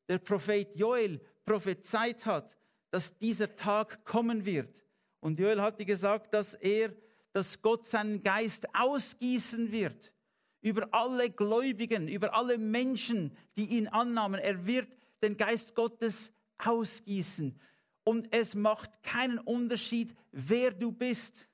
der 0.08 0.20
Prophet 0.20 0.76
Joel, 0.76 1.20
prophezeit 1.44 2.26
hat, 2.26 2.58
dass 2.92 3.18
dieser 3.18 3.56
Tag 3.56 4.04
kommen 4.06 4.46
wird. 4.46 4.87
Und 5.20 5.40
Joel 5.40 5.62
hatte 5.62 5.86
gesagt, 5.86 6.34
dass 6.34 6.54
er, 6.54 6.94
dass 7.34 7.62
Gott 7.62 7.86
seinen 7.86 8.22
Geist 8.24 8.68
ausgießen 8.74 9.72
wird 9.72 10.14
über 10.62 10.88
alle 10.92 11.30
Gläubigen, 11.30 12.08
über 12.08 12.34
alle 12.34 12.58
Menschen, 12.58 13.36
die 13.58 13.66
ihn 13.66 13.88
annahmen. 13.88 14.40
Er 14.40 14.66
wird 14.66 14.88
den 15.22 15.38
Geist 15.38 15.76
Gottes 15.76 16.32
ausgießen 16.58 17.60
und 18.08 18.34
es 18.34 18.56
macht 18.56 19.04
keinen 19.04 19.38
Unterschied, 19.38 20.16
wer 20.32 20.72
du 20.72 20.94
bist. 20.94 21.46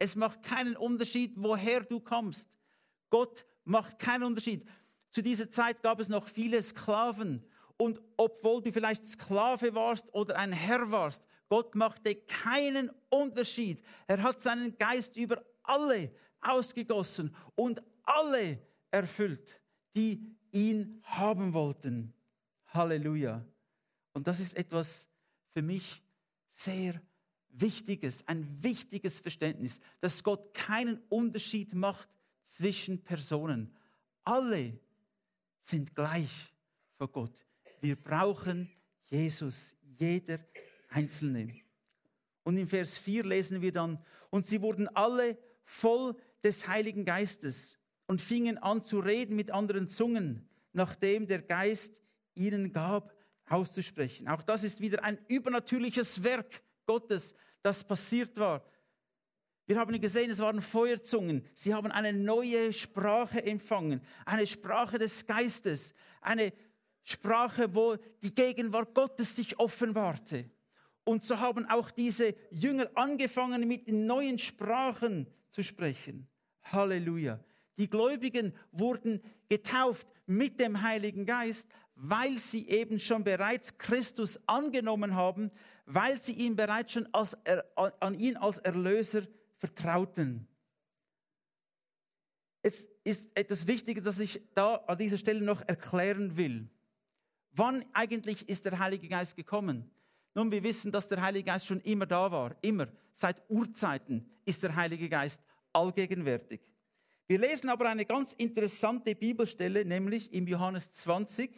Es 0.00 0.16
macht 0.16 0.42
keinen 0.42 0.74
Unterschied, 0.74 1.34
woher 1.36 1.82
du 1.82 2.00
kommst. 2.00 2.48
Gott 3.10 3.46
macht 3.62 4.00
keinen 4.00 4.24
Unterschied. 4.24 4.66
Zu 5.10 5.22
dieser 5.22 5.48
Zeit 5.50 5.82
gab 5.84 6.00
es 6.00 6.08
noch 6.08 6.26
viele 6.26 6.60
Sklaven. 6.64 7.44
Und 7.76 8.00
obwohl 8.16 8.60
du 8.60 8.72
vielleicht 8.72 9.06
Sklave 9.06 9.72
warst 9.74 10.12
oder 10.12 10.36
ein 10.36 10.52
Herr 10.52 10.90
warst, 10.90 11.22
Gott 11.50 11.74
machte 11.74 12.14
keinen 12.14 12.90
Unterschied. 13.08 13.84
Er 14.06 14.22
hat 14.22 14.40
seinen 14.40 14.78
Geist 14.78 15.16
über 15.16 15.44
alle 15.64 16.14
ausgegossen 16.40 17.34
und 17.56 17.82
alle 18.04 18.58
erfüllt, 18.92 19.60
die 19.96 20.36
ihn 20.52 21.02
haben 21.02 21.52
wollten. 21.52 22.14
Halleluja. 22.68 23.44
Und 24.12 24.28
das 24.28 24.38
ist 24.38 24.56
etwas, 24.56 25.08
für 25.52 25.62
mich 25.62 26.00
sehr 26.52 27.02
wichtiges, 27.48 28.26
ein 28.28 28.46
wichtiges 28.62 29.18
Verständnis, 29.18 29.80
dass 30.00 30.22
Gott 30.22 30.54
keinen 30.54 31.02
Unterschied 31.08 31.74
macht 31.74 32.08
zwischen 32.44 33.02
Personen. 33.02 33.76
Alle 34.22 34.78
sind 35.62 35.96
gleich 35.96 36.54
vor 36.96 37.08
Gott. 37.08 37.44
Wir 37.80 37.96
brauchen 37.96 38.70
Jesus, 39.08 39.74
jeder 39.98 40.38
Einzelne. 40.90 41.54
Und 42.42 42.56
im 42.56 42.68
Vers 42.68 42.98
4 42.98 43.24
lesen 43.24 43.62
wir 43.62 43.72
dann, 43.72 43.98
und 44.30 44.46
sie 44.46 44.60
wurden 44.60 44.88
alle 44.88 45.38
voll 45.64 46.14
des 46.44 46.68
Heiligen 46.68 47.04
Geistes 47.04 47.78
und 48.06 48.20
fingen 48.20 48.58
an 48.58 48.84
zu 48.84 49.00
reden 49.00 49.36
mit 49.36 49.50
anderen 49.50 49.88
Zungen, 49.88 50.48
nachdem 50.72 51.26
der 51.26 51.42
Geist 51.42 51.98
ihnen 52.34 52.72
gab, 52.72 53.14
auszusprechen. 53.46 54.28
Auch 54.28 54.42
das 54.42 54.64
ist 54.64 54.80
wieder 54.80 55.02
ein 55.04 55.18
übernatürliches 55.28 56.22
Werk 56.22 56.62
Gottes, 56.86 57.34
das 57.62 57.84
passiert 57.84 58.36
war. 58.36 58.64
Wir 59.66 59.78
haben 59.78 60.00
gesehen, 60.00 60.30
es 60.30 60.40
waren 60.40 60.60
Feuerzungen. 60.60 61.46
Sie 61.54 61.72
haben 61.72 61.92
eine 61.92 62.12
neue 62.12 62.72
Sprache 62.72 63.44
empfangen, 63.44 64.00
eine 64.24 64.46
Sprache 64.46 64.98
des 64.98 65.26
Geistes, 65.26 65.94
eine 66.20 66.52
Sprache, 67.04 67.72
wo 67.72 67.96
die 68.22 68.34
Gegenwart 68.34 68.94
Gottes 68.94 69.36
sich 69.36 69.58
offenbarte. 69.58 70.50
Und 71.10 71.24
so 71.24 71.40
haben 71.40 71.66
auch 71.66 71.90
diese 71.90 72.36
Jünger 72.52 72.88
angefangen, 72.94 73.66
mit 73.66 73.88
den 73.88 74.06
neuen 74.06 74.38
Sprachen 74.38 75.26
zu 75.48 75.64
sprechen. 75.64 76.28
Halleluja. 76.62 77.40
Die 77.78 77.90
Gläubigen 77.90 78.54
wurden 78.70 79.20
getauft 79.48 80.06
mit 80.26 80.60
dem 80.60 80.82
Heiligen 80.82 81.26
Geist, 81.26 81.66
weil 81.96 82.38
sie 82.38 82.68
eben 82.68 83.00
schon 83.00 83.24
bereits 83.24 83.76
Christus 83.76 84.38
angenommen 84.46 85.16
haben, 85.16 85.50
weil 85.84 86.22
sie 86.22 86.34
ihn 86.34 86.54
bereits 86.54 86.92
schon 86.92 87.08
als, 87.12 87.36
an 87.74 88.14
ihn 88.14 88.36
als 88.36 88.58
Erlöser 88.58 89.22
vertrauten. 89.56 90.46
Jetzt 92.62 92.86
ist 93.02 93.28
etwas 93.34 93.66
Wichtiges, 93.66 94.04
das 94.04 94.20
ich 94.20 94.40
da 94.54 94.76
an 94.76 94.96
dieser 94.96 95.18
Stelle 95.18 95.42
noch 95.42 95.66
erklären 95.66 96.36
will. 96.36 96.70
Wann 97.50 97.84
eigentlich 97.94 98.48
ist 98.48 98.64
der 98.64 98.78
Heilige 98.78 99.08
Geist 99.08 99.34
gekommen? 99.34 99.90
Nun, 100.34 100.50
wir 100.50 100.62
wissen, 100.62 100.92
dass 100.92 101.08
der 101.08 101.20
Heilige 101.20 101.46
Geist 101.46 101.66
schon 101.66 101.80
immer 101.80 102.06
da 102.06 102.30
war. 102.30 102.56
Immer. 102.62 102.88
Seit 103.12 103.42
Urzeiten 103.48 104.30
ist 104.44 104.62
der 104.62 104.74
Heilige 104.74 105.08
Geist 105.08 105.40
allgegenwärtig. 105.72 106.60
Wir 107.26 107.38
lesen 107.38 107.68
aber 107.68 107.88
eine 107.88 108.04
ganz 108.04 108.32
interessante 108.32 109.14
Bibelstelle, 109.14 109.84
nämlich 109.84 110.32
im 110.32 110.46
Johannes 110.46 110.90
20, 110.92 111.50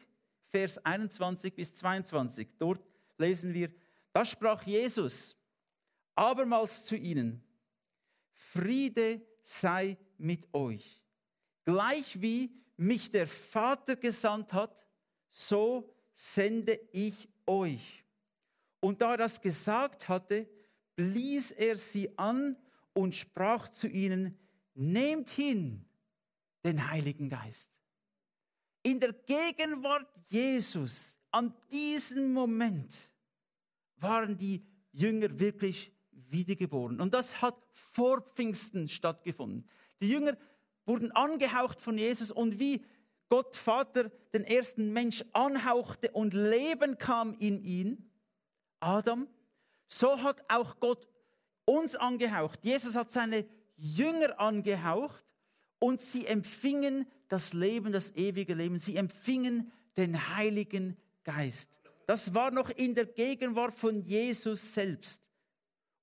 Vers 0.48 0.84
21 0.84 1.54
bis 1.54 1.74
22. 1.74 2.46
Dort 2.58 2.84
lesen 3.16 3.54
wir, 3.54 3.70
da 4.12 4.24
sprach 4.24 4.62
Jesus 4.64 5.36
abermals 6.14 6.84
zu 6.84 6.96
ihnen, 6.96 7.42
Friede 8.34 9.22
sei 9.44 9.96
mit 10.18 10.52
euch. 10.52 11.02
Gleich 11.64 12.20
wie 12.20 12.54
mich 12.76 13.10
der 13.10 13.26
Vater 13.26 13.96
gesandt 13.96 14.52
hat, 14.52 14.76
so 15.28 15.94
sende 16.14 16.78
ich 16.92 17.28
euch. 17.46 18.01
Und 18.82 19.00
da 19.00 19.12
er 19.12 19.16
das 19.16 19.40
gesagt 19.40 20.08
hatte, 20.08 20.48
blies 20.96 21.52
er 21.52 21.78
sie 21.78 22.18
an 22.18 22.56
und 22.92 23.14
sprach 23.14 23.68
zu 23.68 23.86
ihnen, 23.86 24.36
nehmt 24.74 25.30
hin 25.30 25.84
den 26.64 26.90
Heiligen 26.90 27.28
Geist. 27.28 27.70
In 28.82 28.98
der 28.98 29.12
Gegenwart 29.12 30.08
Jesus, 30.28 31.16
an 31.30 31.54
diesem 31.70 32.32
Moment, 32.32 32.92
waren 33.98 34.36
die 34.36 34.66
Jünger 34.90 35.38
wirklich 35.38 35.92
wiedergeboren. 36.10 37.00
Und 37.00 37.14
das 37.14 37.40
hat 37.40 37.56
vor 37.74 38.20
Pfingsten 38.20 38.88
stattgefunden. 38.88 39.64
Die 40.00 40.10
Jünger 40.10 40.36
wurden 40.86 41.12
angehaucht 41.12 41.80
von 41.80 41.96
Jesus 41.96 42.32
und 42.32 42.58
wie 42.58 42.84
Gott 43.28 43.54
Vater 43.54 44.10
den 44.34 44.42
ersten 44.42 44.92
Mensch 44.92 45.24
anhauchte 45.32 46.10
und 46.10 46.34
Leben 46.34 46.98
kam 46.98 47.34
in 47.38 47.62
ihn, 47.62 48.11
Adam, 48.82 49.28
so 49.86 50.22
hat 50.22 50.42
auch 50.48 50.78
Gott 50.80 51.06
uns 51.64 51.94
angehaucht. 51.94 52.58
Jesus 52.62 52.96
hat 52.96 53.12
seine 53.12 53.46
Jünger 53.76 54.38
angehaucht 54.40 55.24
und 55.78 56.00
sie 56.00 56.26
empfingen 56.26 57.06
das 57.28 57.52
Leben, 57.52 57.92
das 57.92 58.10
ewige 58.16 58.54
Leben. 58.54 58.78
Sie 58.78 58.96
empfingen 58.96 59.70
den 59.96 60.36
Heiligen 60.36 60.96
Geist. 61.24 61.70
Das 62.06 62.34
war 62.34 62.50
noch 62.50 62.70
in 62.70 62.94
der 62.94 63.06
Gegenwart 63.06 63.74
von 63.74 64.02
Jesus 64.02 64.74
selbst. 64.74 65.22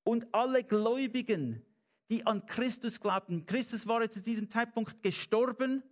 Und 0.04 0.28
alle 0.34 0.64
Gläubigen, 0.64 1.66
die 2.10 2.26
an 2.26 2.46
Christus 2.46 3.00
glaubten, 3.00 3.46
Christus 3.46 3.86
war 3.86 4.10
zu 4.10 4.22
diesem 4.22 4.50
Zeitpunkt 4.50 5.04
gestorben, 5.04 5.84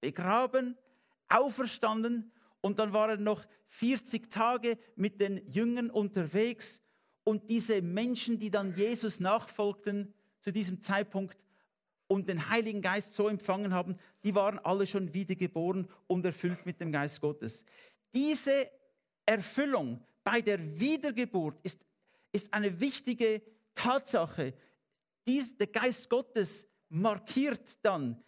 begraben, 0.00 0.76
auferstanden 1.28 2.30
und 2.64 2.78
dann 2.78 2.94
war 2.94 3.10
er 3.10 3.18
noch 3.18 3.44
40 3.68 4.30
Tage 4.30 4.78
mit 4.96 5.20
den 5.20 5.46
Jüngern 5.52 5.90
unterwegs 5.90 6.80
und 7.22 7.50
diese 7.50 7.82
Menschen, 7.82 8.38
die 8.38 8.50
dann 8.50 8.74
Jesus 8.74 9.20
nachfolgten 9.20 10.14
zu 10.40 10.50
diesem 10.50 10.80
Zeitpunkt 10.80 11.36
und 12.06 12.26
den 12.26 12.48
Heiligen 12.48 12.80
Geist 12.80 13.12
so 13.12 13.28
empfangen 13.28 13.74
haben, 13.74 13.98
die 14.22 14.34
waren 14.34 14.58
alle 14.60 14.86
schon 14.86 15.12
wiedergeboren 15.12 15.86
und 16.06 16.24
erfüllt 16.24 16.64
mit 16.64 16.80
dem 16.80 16.90
Geist 16.90 17.20
Gottes. 17.20 17.66
Diese 18.14 18.70
Erfüllung 19.26 20.02
bei 20.22 20.40
der 20.40 20.80
Wiedergeburt 20.80 21.58
ist, 21.64 21.84
ist 22.32 22.50
eine 22.54 22.80
wichtige 22.80 23.42
Tatsache. 23.74 24.54
Dies, 25.26 25.54
der 25.54 25.66
Geist 25.66 26.08
Gottes 26.08 26.66
markiert 26.88 27.76
dann 27.82 28.24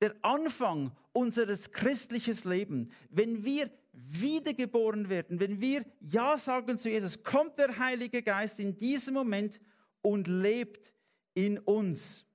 der 0.00 0.14
Anfang 0.22 0.90
unseres 1.14 1.70
christlichen 1.70 2.36
Lebens. 2.44 2.92
Wenn 3.08 3.44
wir 3.44 3.70
wiedergeboren 3.92 5.08
werden, 5.08 5.40
wenn 5.40 5.60
wir 5.60 5.86
Ja 6.00 6.36
sagen 6.36 6.76
zu 6.76 6.90
Jesus, 6.90 7.22
kommt 7.22 7.58
der 7.58 7.78
Heilige 7.78 8.22
Geist 8.22 8.58
in 8.58 8.76
diesem 8.76 9.14
Moment 9.14 9.60
und 10.02 10.26
lebt 10.26 10.92
in 11.32 11.58
uns. 11.60 12.26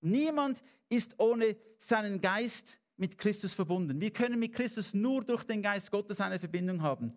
Niemand 0.00 0.62
ist 0.88 1.14
ohne 1.18 1.56
seinen 1.78 2.20
Geist 2.20 2.78
mit 2.96 3.18
Christus 3.18 3.54
verbunden. 3.54 4.00
Wir 4.00 4.10
können 4.10 4.38
mit 4.38 4.54
Christus 4.54 4.94
nur 4.94 5.22
durch 5.22 5.44
den 5.44 5.62
Geist 5.62 5.90
Gottes 5.90 6.20
eine 6.20 6.38
Verbindung 6.38 6.82
haben. 6.82 7.14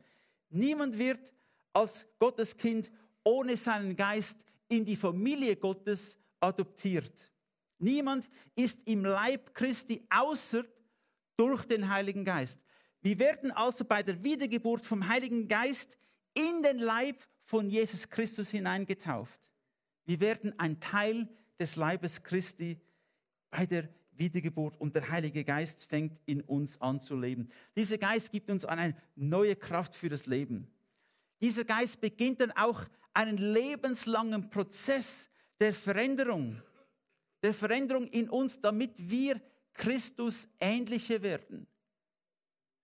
Niemand 0.50 0.98
wird 0.98 1.34
als 1.74 2.06
Gottes 2.20 2.56
Kind 2.56 2.92
ohne 3.24 3.56
seinen 3.56 3.96
Geist 3.96 4.38
in 4.68 4.86
die 4.86 4.96
Familie 4.96 5.56
Gottes 5.56 6.18
adoptiert. 6.40 7.32
Niemand 7.80 8.30
ist 8.56 8.80
im 8.86 9.06
Leib 9.06 9.56
Christi 9.56 10.06
außer 10.10 10.64
durch 11.42 11.66
den 11.66 11.90
Heiligen 11.90 12.24
Geist. 12.24 12.60
Wir 13.02 13.18
werden 13.18 13.50
also 13.50 13.84
bei 13.84 14.04
der 14.04 14.24
Wiedergeburt 14.24 14.86
vom 14.86 15.08
Heiligen 15.08 15.48
Geist 15.48 15.98
in 16.36 16.62
den 16.62 16.78
Leib 16.78 17.18
von 17.46 17.68
Jesus 17.68 18.08
Christus 18.08 18.52
hineingetauft. 18.52 19.40
Wir 20.06 20.20
werden 20.20 20.54
ein 20.60 20.80
Teil 20.80 21.28
des 21.60 21.76
Leibes 21.78 22.22
Christi 22.22 22.80
bei 23.50 23.66
der 23.66 23.90
Wiedergeburt 24.12 24.80
und 24.80 24.94
der 24.94 25.10
Heilige 25.10 25.44
Geist 25.44 25.86
fängt 25.86 26.20
in 26.28 26.42
uns 26.42 26.80
an 26.80 27.02
zu 27.02 27.16
leben. 27.16 27.50
Dieser 27.76 27.98
Geist 27.98 28.32
gibt 28.32 28.52
uns 28.52 28.64
eine 28.64 28.96
neue 29.16 29.56
Kraft 29.56 29.96
für 29.96 30.10
das 30.10 30.28
Leben. 30.28 30.68
Dieser 31.42 31.66
Geist 31.66 32.00
beginnt 32.02 32.40
dann 32.40 32.52
auch 32.52 32.84
einen 33.16 33.38
lebenslangen 33.38 34.52
Prozess 34.52 35.28
der 35.60 35.74
Veränderung 35.74 36.62
der 37.42 37.56
Veränderung 37.56 38.06
in 38.08 38.30
uns, 38.30 38.60
damit 38.60 38.92
wir 38.98 39.42
Christus 39.74 40.48
ähnlicher 40.60 41.22
werden. 41.22 41.68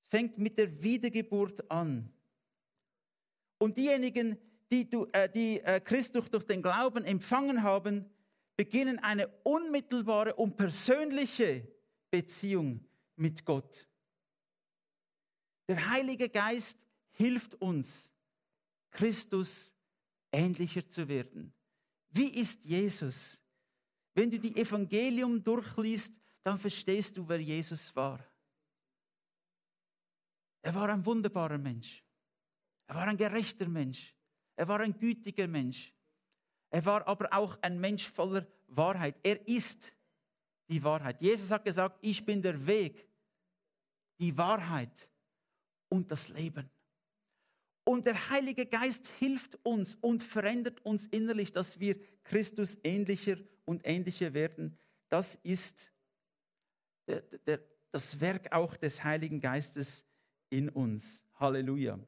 Es 0.02 0.10
fängt 0.10 0.38
mit 0.38 0.58
der 0.58 0.82
Wiedergeburt 0.82 1.70
an. 1.70 2.12
Und 3.58 3.78
diejenigen, 3.78 4.38
die, 4.72 4.90
du, 4.90 5.06
äh, 5.12 5.30
die 5.30 5.60
äh, 5.62 5.80
Christus 5.80 6.30
durch 6.30 6.44
den 6.44 6.62
Glauben 6.62 7.04
empfangen 7.06 7.64
haben, 7.64 8.06
beginnen 8.56 9.00
eine 9.00 9.28
unmittelbare 9.44 10.36
und 10.36 10.58
persönliche 10.58 11.68
Beziehung 12.10 12.86
mit 13.16 13.46
Gott. 13.46 13.88
Der 15.68 15.90
Heilige 15.90 16.30
Geist 16.30 16.78
hilft 17.12 17.56
uns, 17.56 18.12
Christus 18.92 19.72
ähnlicher 20.32 20.88
zu 20.88 21.08
werden. 21.08 21.54
Wie 22.10 22.30
ist 22.30 22.64
Jesus? 22.64 23.40
Wenn 24.14 24.32
du 24.32 24.40
die 24.40 24.56
Evangelium 24.56 25.44
durchliest, 25.44 26.14
dann 26.48 26.58
verstehst 26.58 27.18
du, 27.18 27.28
wer 27.28 27.42
Jesus 27.42 27.94
war. 27.94 28.26
Er 30.62 30.74
war 30.74 30.88
ein 30.88 31.06
wunderbarer 31.06 31.58
Mensch. 31.58 32.02
Er 32.88 32.96
war 32.96 33.06
ein 33.06 33.18
gerechter 33.18 33.68
Mensch. 33.68 34.16
Er 34.56 34.66
war 34.66 34.80
ein 34.80 34.98
gütiger 34.98 35.46
Mensch. 35.46 35.94
Er 36.70 36.86
war 36.86 37.06
aber 37.06 37.34
auch 37.34 37.62
ein 37.62 37.78
Mensch 37.78 38.10
voller 38.10 38.48
Wahrheit. 38.68 39.18
Er 39.24 39.46
ist 39.46 39.92
die 40.70 40.82
Wahrheit. 40.82 41.22
Jesus 41.22 41.52
hat 41.52 41.66
gesagt, 41.66 41.98
ich 42.00 42.26
bin 42.26 42.42
der 42.42 42.66
Weg, 42.66 43.06
die 44.18 44.38
Wahrheit 44.38 45.10
und 45.90 46.10
das 46.10 46.30
Leben. 46.30 46.70
Und 47.84 48.06
der 48.06 48.30
Heilige 48.30 48.66
Geist 48.66 49.10
hilft 49.20 49.60
uns 49.66 49.96
und 49.96 50.24
verändert 50.24 50.80
uns 50.86 51.08
innerlich, 51.08 51.52
dass 51.52 51.78
wir 51.78 52.00
Christus 52.24 52.78
ähnlicher 52.86 53.36
und 53.66 53.82
ähnliche 53.86 54.34
werden. 54.34 54.78
Das 55.10 55.36
ist 55.44 55.92
der, 57.08 57.22
der, 57.22 57.60
das 57.92 58.20
Werk 58.20 58.52
auch 58.52 58.76
des 58.76 59.04
Heiligen 59.04 59.40
Geistes 59.40 60.04
in 60.50 60.70
uns. 60.70 61.24
Halleluja. 61.36 62.00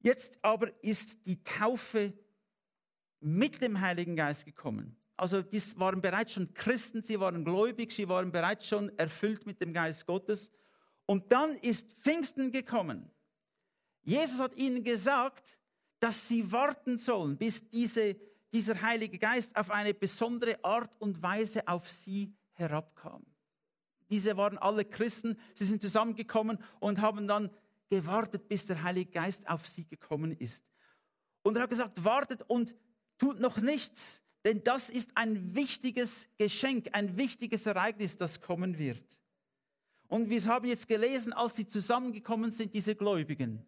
Jetzt 0.00 0.38
aber 0.42 0.72
ist 0.82 1.16
die 1.26 1.42
Taufe 1.42 2.12
mit 3.20 3.62
dem 3.62 3.80
Heiligen 3.80 4.16
Geist 4.16 4.44
gekommen. 4.44 4.96
Also 5.16 5.42
die 5.42 5.62
waren 5.78 6.02
bereits 6.02 6.32
schon 6.32 6.52
Christen, 6.52 7.02
sie 7.02 7.18
waren 7.18 7.44
gläubig, 7.44 7.92
sie 7.92 8.08
waren 8.08 8.30
bereits 8.30 8.66
schon 8.66 8.96
erfüllt 8.98 9.46
mit 9.46 9.60
dem 9.60 9.72
Geist 9.72 10.06
Gottes. 10.06 10.50
Und 11.06 11.30
dann 11.32 11.56
ist 11.58 11.90
Pfingsten 12.00 12.50
gekommen. 12.50 13.10
Jesus 14.02 14.40
hat 14.40 14.56
ihnen 14.56 14.82
gesagt, 14.82 15.56
dass 16.00 16.28
sie 16.28 16.50
warten 16.50 16.98
sollen, 16.98 17.38
bis 17.38 17.66
diese 17.70 18.16
dieser 18.54 18.80
Heilige 18.80 19.18
Geist 19.18 19.54
auf 19.56 19.68
eine 19.68 19.92
besondere 19.92 20.64
Art 20.64 20.94
und 21.00 21.20
Weise 21.20 21.66
auf 21.66 21.90
sie 21.90 22.32
herabkam. 22.54 23.24
Diese 24.10 24.36
waren 24.36 24.58
alle 24.58 24.84
Christen, 24.84 25.38
sie 25.54 25.64
sind 25.64 25.82
zusammengekommen 25.82 26.58
und 26.80 27.00
haben 27.00 27.26
dann 27.26 27.50
gewartet, 27.88 28.48
bis 28.48 28.66
der 28.66 28.82
Heilige 28.82 29.10
Geist 29.10 29.48
auf 29.48 29.66
sie 29.66 29.86
gekommen 29.86 30.32
ist. 30.32 30.64
Und 31.42 31.56
er 31.56 31.62
hat 31.62 31.70
gesagt, 31.70 32.04
wartet 32.04 32.42
und 32.48 32.74
tut 33.18 33.40
noch 33.40 33.58
nichts, 33.58 34.22
denn 34.44 34.62
das 34.62 34.90
ist 34.90 35.10
ein 35.14 35.54
wichtiges 35.54 36.26
Geschenk, 36.36 36.88
ein 36.92 37.16
wichtiges 37.16 37.66
Ereignis, 37.66 38.16
das 38.16 38.40
kommen 38.40 38.78
wird. 38.78 39.18
Und 40.08 40.28
wir 40.28 40.44
haben 40.44 40.66
jetzt 40.66 40.86
gelesen, 40.86 41.32
als 41.32 41.56
sie 41.56 41.66
zusammengekommen 41.66 42.52
sind, 42.52 42.74
diese 42.74 42.94
Gläubigen, 42.94 43.64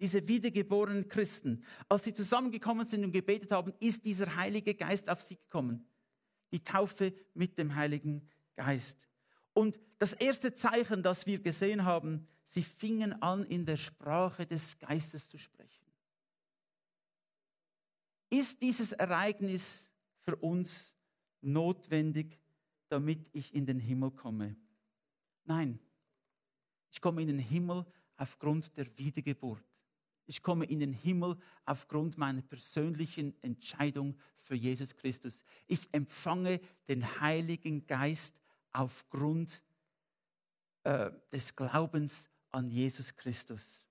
diese 0.00 0.26
wiedergeborenen 0.26 1.08
Christen, 1.08 1.64
als 1.88 2.04
sie 2.04 2.14
zusammengekommen 2.14 2.86
sind 2.86 3.04
und 3.04 3.12
gebetet 3.12 3.52
haben, 3.52 3.74
ist 3.80 4.04
dieser 4.04 4.34
Heilige 4.34 4.74
Geist 4.74 5.08
auf 5.08 5.22
sie 5.22 5.36
gekommen. 5.36 5.86
Die 6.54 6.62
Taufe 6.62 7.12
mit 7.34 7.58
dem 7.58 7.74
Heiligen 7.74 8.28
Geist. 8.54 9.08
Und 9.54 9.80
das 9.98 10.12
erste 10.12 10.54
Zeichen, 10.54 11.02
das 11.02 11.26
wir 11.26 11.40
gesehen 11.40 11.84
haben, 11.84 12.28
sie 12.44 12.62
fingen 12.62 13.12
an, 13.22 13.44
in 13.44 13.66
der 13.66 13.76
Sprache 13.76 14.46
des 14.46 14.78
Geistes 14.78 15.28
zu 15.28 15.36
sprechen. 15.36 15.84
Ist 18.30 18.62
dieses 18.62 18.92
Ereignis 18.92 19.90
für 20.20 20.36
uns 20.36 20.94
notwendig, 21.40 22.38
damit 22.88 23.28
ich 23.32 23.52
in 23.52 23.66
den 23.66 23.80
Himmel 23.80 24.12
komme? 24.12 24.54
Nein, 25.44 25.80
ich 26.92 27.00
komme 27.00 27.22
in 27.22 27.26
den 27.26 27.40
Himmel 27.40 27.84
aufgrund 28.16 28.76
der 28.76 28.86
Wiedergeburt. 28.96 29.73
Ich 30.26 30.42
komme 30.42 30.64
in 30.64 30.80
den 30.80 30.92
Himmel 30.92 31.36
aufgrund 31.64 32.16
meiner 32.16 32.42
persönlichen 32.42 33.34
Entscheidung 33.42 34.16
für 34.36 34.54
Jesus 34.54 34.94
Christus. 34.94 35.44
Ich 35.66 35.80
empfange 35.92 36.60
den 36.88 37.20
Heiligen 37.20 37.86
Geist 37.86 38.34
aufgrund 38.72 39.62
äh, 40.84 41.10
des 41.32 41.54
Glaubens 41.54 42.28
an 42.50 42.70
Jesus 42.70 43.14
Christus. 43.14 43.86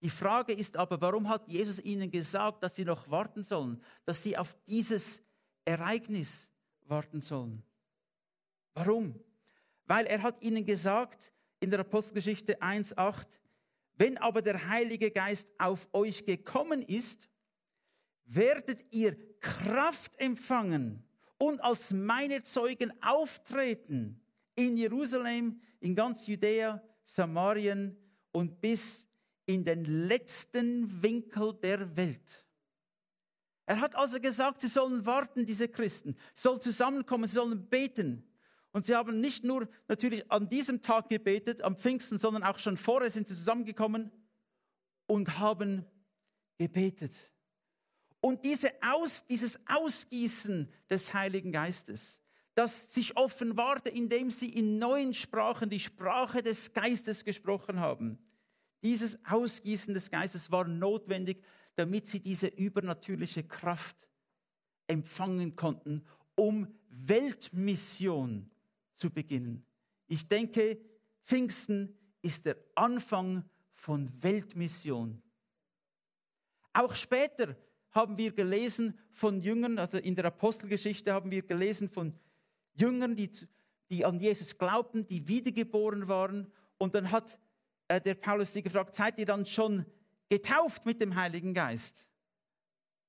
Die 0.00 0.10
Frage 0.10 0.52
ist 0.52 0.76
aber, 0.76 1.00
warum 1.00 1.28
hat 1.28 1.46
Jesus 1.46 1.78
ihnen 1.78 2.10
gesagt, 2.10 2.62
dass 2.62 2.74
sie 2.74 2.84
noch 2.84 3.08
warten 3.08 3.44
sollen, 3.44 3.80
dass 4.04 4.22
sie 4.22 4.36
auf 4.36 4.56
dieses 4.66 5.22
Ereignis 5.64 6.48
warten 6.86 7.20
sollen? 7.20 7.62
Warum? 8.74 9.14
Weil 9.86 10.06
er 10.06 10.22
hat 10.22 10.42
ihnen 10.42 10.64
gesagt 10.64 11.32
in 11.60 11.70
der 11.70 11.80
Apostelgeschichte 11.80 12.60
1.8, 12.60 13.26
wenn 14.02 14.18
aber 14.18 14.42
der 14.42 14.68
Heilige 14.68 15.12
Geist 15.12 15.52
auf 15.58 15.86
euch 15.92 16.26
gekommen 16.26 16.82
ist, 16.82 17.28
werdet 18.24 18.84
ihr 18.90 19.16
Kraft 19.38 20.18
empfangen 20.18 21.04
und 21.38 21.60
als 21.60 21.92
meine 21.92 22.42
Zeugen 22.42 22.92
auftreten 23.00 24.20
in 24.56 24.76
Jerusalem, 24.76 25.60
in 25.78 25.94
ganz 25.94 26.26
Judäa, 26.26 26.82
Samarien 27.04 27.96
und 28.32 28.60
bis 28.60 29.06
in 29.46 29.64
den 29.64 29.84
letzten 29.84 31.00
Winkel 31.00 31.54
der 31.62 31.96
Welt. 31.96 32.44
Er 33.66 33.80
hat 33.80 33.94
also 33.94 34.18
gesagt, 34.18 34.62
sie 34.62 34.68
sollen 34.68 35.06
warten, 35.06 35.46
diese 35.46 35.68
Christen, 35.68 36.16
sollen 36.34 36.60
zusammenkommen, 36.60 37.28
sie 37.28 37.36
sollen 37.36 37.68
beten. 37.68 38.24
Und 38.72 38.86
sie 38.86 38.94
haben 38.96 39.20
nicht 39.20 39.44
nur 39.44 39.68
natürlich 39.86 40.30
an 40.30 40.48
diesem 40.48 40.82
Tag 40.82 41.10
gebetet, 41.10 41.62
am 41.62 41.76
Pfingsten, 41.76 42.18
sondern 42.18 42.42
auch 42.42 42.58
schon 42.58 42.76
vorher 42.76 43.10
sind 43.10 43.28
sie 43.28 43.34
zusammengekommen 43.34 44.10
und 45.06 45.38
haben 45.38 45.84
gebetet. 46.58 47.12
Und 48.20 48.44
diese 48.44 48.70
Aus, 48.82 49.26
dieses 49.26 49.58
Ausgießen 49.66 50.72
des 50.88 51.12
Heiligen 51.12 51.52
Geistes, 51.52 52.20
das 52.54 52.92
sich 52.92 53.16
offenbarte, 53.16 53.88
indem 53.88 54.30
sie 54.30 54.48
in 54.48 54.78
neuen 54.78 55.12
Sprachen 55.12 55.68
die 55.68 55.80
Sprache 55.80 56.42
des 56.42 56.72
Geistes 56.72 57.24
gesprochen 57.24 57.80
haben. 57.80 58.18
Dieses 58.82 59.18
Ausgießen 59.24 59.92
des 59.94 60.10
Geistes 60.10 60.50
war 60.50 60.66
notwendig, 60.66 61.42
damit 61.76 62.06
sie 62.06 62.20
diese 62.20 62.48
übernatürliche 62.48 63.44
Kraft 63.44 64.08
empfangen 64.86 65.56
konnten, 65.56 66.04
um 66.36 66.68
Weltmission 66.88 68.51
zu 69.02 69.10
beginnen. 69.10 69.66
Ich 70.06 70.28
denke, 70.28 70.78
Pfingsten 71.24 71.98
ist 72.22 72.44
der 72.44 72.56
Anfang 72.76 73.44
von 73.74 74.12
Weltmission. 74.22 75.20
Auch 76.72 76.94
später 76.94 77.56
haben 77.90 78.16
wir 78.16 78.30
gelesen 78.30 78.96
von 79.10 79.42
Jüngern, 79.42 79.80
also 79.80 79.98
in 79.98 80.14
der 80.14 80.26
Apostelgeschichte 80.26 81.12
haben 81.12 81.32
wir 81.32 81.42
gelesen 81.42 81.88
von 81.88 82.16
Jüngern, 82.74 83.16
die, 83.16 83.28
die 83.90 84.04
an 84.04 84.20
Jesus 84.20 84.56
glaubten, 84.56 85.04
die 85.08 85.26
wiedergeboren 85.26 86.06
waren. 86.06 86.52
Und 86.78 86.94
dann 86.94 87.10
hat 87.10 87.40
äh, 87.88 88.00
der 88.00 88.14
Paulus 88.14 88.52
sie 88.52 88.62
gefragt, 88.62 88.94
seid 88.94 89.18
ihr 89.18 89.26
dann 89.26 89.44
schon 89.44 89.84
getauft 90.28 90.86
mit 90.86 91.02
dem 91.02 91.16
Heiligen 91.16 91.54
Geist? 91.54 92.06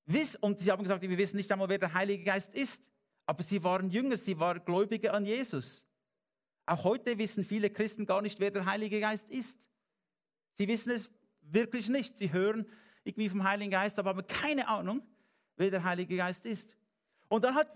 Wiss, 0.08 0.36
und 0.38 0.60
sie 0.60 0.72
haben 0.72 0.82
gesagt, 0.82 1.04
wir 1.08 1.18
wissen 1.20 1.38
nicht 1.38 1.52
einmal, 1.52 1.70
wer 1.70 1.78
der 1.78 1.94
Heilige 1.94 2.24
Geist 2.24 2.56
ist. 2.56 2.82
Aber 3.26 3.44
sie 3.44 3.64
waren 3.64 3.90
Jünger, 3.90 4.18
sie 4.18 4.40
waren 4.40 4.64
Gläubige 4.66 5.14
an 5.14 5.26
Jesus. 5.26 5.86
Auch 6.66 6.84
heute 6.84 7.18
wissen 7.18 7.44
viele 7.44 7.70
Christen 7.70 8.06
gar 8.06 8.22
nicht, 8.22 8.40
wer 8.40 8.52
der 8.52 8.66
Heilige 8.66 9.00
Geist 9.00 9.30
ist. 9.30 9.58
Sie 10.54 10.68
wissen 10.68 10.92
es 10.92 11.10
wirklich 11.42 11.90
nicht. 11.90 12.18
Sie 12.18 12.32
hören 12.32 12.66
irgendwie 13.04 13.30
vom 13.30 13.44
Heiligen 13.44 13.72
Geist, 13.72 14.00
aber 14.00 14.12
haben 14.12 14.28
keine 14.28 14.68
Ahnung, 14.68 15.02
wer 15.58 15.72
der 15.72 15.84
Heilige 15.84 16.16
Geist 16.16 16.46
ist. 16.46 16.78
Und 17.28 17.44
dann 17.44 17.56
hat 17.56 17.70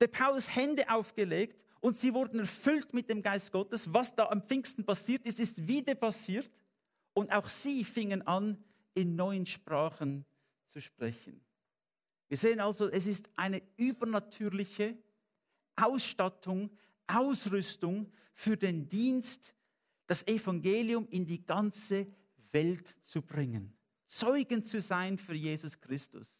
der 0.00 0.08
Paulus 0.08 0.54
Hände 0.54 0.88
aufgelegt 0.90 1.62
und 1.80 1.96
sie 1.96 2.14
wurden 2.14 2.40
erfüllt 2.40 2.92
mit 2.94 3.08
dem 3.10 3.22
Geist 3.22 3.52
Gottes. 3.52 3.92
Was 3.92 4.14
da 4.14 4.28
am 4.28 4.42
Pfingsten 4.42 4.84
passiert 4.84 5.26
ist, 5.26 5.40
ist 5.40 5.66
wieder 5.66 5.94
passiert. 5.94 6.50
Und 7.12 7.32
auch 7.32 7.48
sie 7.48 7.84
fingen 7.84 8.26
an, 8.26 8.62
in 8.94 9.16
neuen 9.16 9.46
Sprachen 9.46 10.24
zu 10.68 10.80
sprechen. 10.80 11.40
Wir 12.30 12.36
sehen 12.38 12.60
also, 12.60 12.88
es 12.88 13.08
ist 13.08 13.28
eine 13.34 13.60
übernatürliche 13.76 14.96
Ausstattung, 15.74 16.70
Ausrüstung 17.08 18.08
für 18.34 18.56
den 18.56 18.88
Dienst, 18.88 19.52
das 20.06 20.24
Evangelium 20.28 21.08
in 21.10 21.26
die 21.26 21.44
ganze 21.44 22.06
Welt 22.52 22.96
zu 23.02 23.20
bringen. 23.20 23.76
Zeugen 24.06 24.64
zu 24.64 24.80
sein 24.80 25.18
für 25.18 25.34
Jesus 25.34 25.80
Christus. 25.80 26.38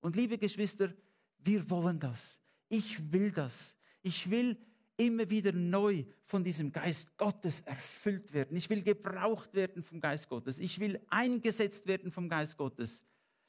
Und 0.00 0.16
liebe 0.16 0.38
Geschwister, 0.38 0.92
wir 1.38 1.70
wollen 1.70 2.00
das. 2.00 2.40
Ich 2.68 3.12
will 3.12 3.30
das. 3.30 3.76
Ich 4.02 4.28
will 4.28 4.58
immer 4.96 5.30
wieder 5.30 5.52
neu 5.52 6.04
von 6.24 6.42
diesem 6.42 6.72
Geist 6.72 7.16
Gottes 7.16 7.60
erfüllt 7.60 8.32
werden. 8.32 8.56
Ich 8.56 8.68
will 8.68 8.82
gebraucht 8.82 9.54
werden 9.54 9.84
vom 9.84 10.00
Geist 10.00 10.28
Gottes. 10.28 10.58
Ich 10.58 10.80
will 10.80 11.00
eingesetzt 11.10 11.86
werden 11.86 12.10
vom 12.10 12.28
Geist 12.28 12.56
Gottes. 12.56 13.04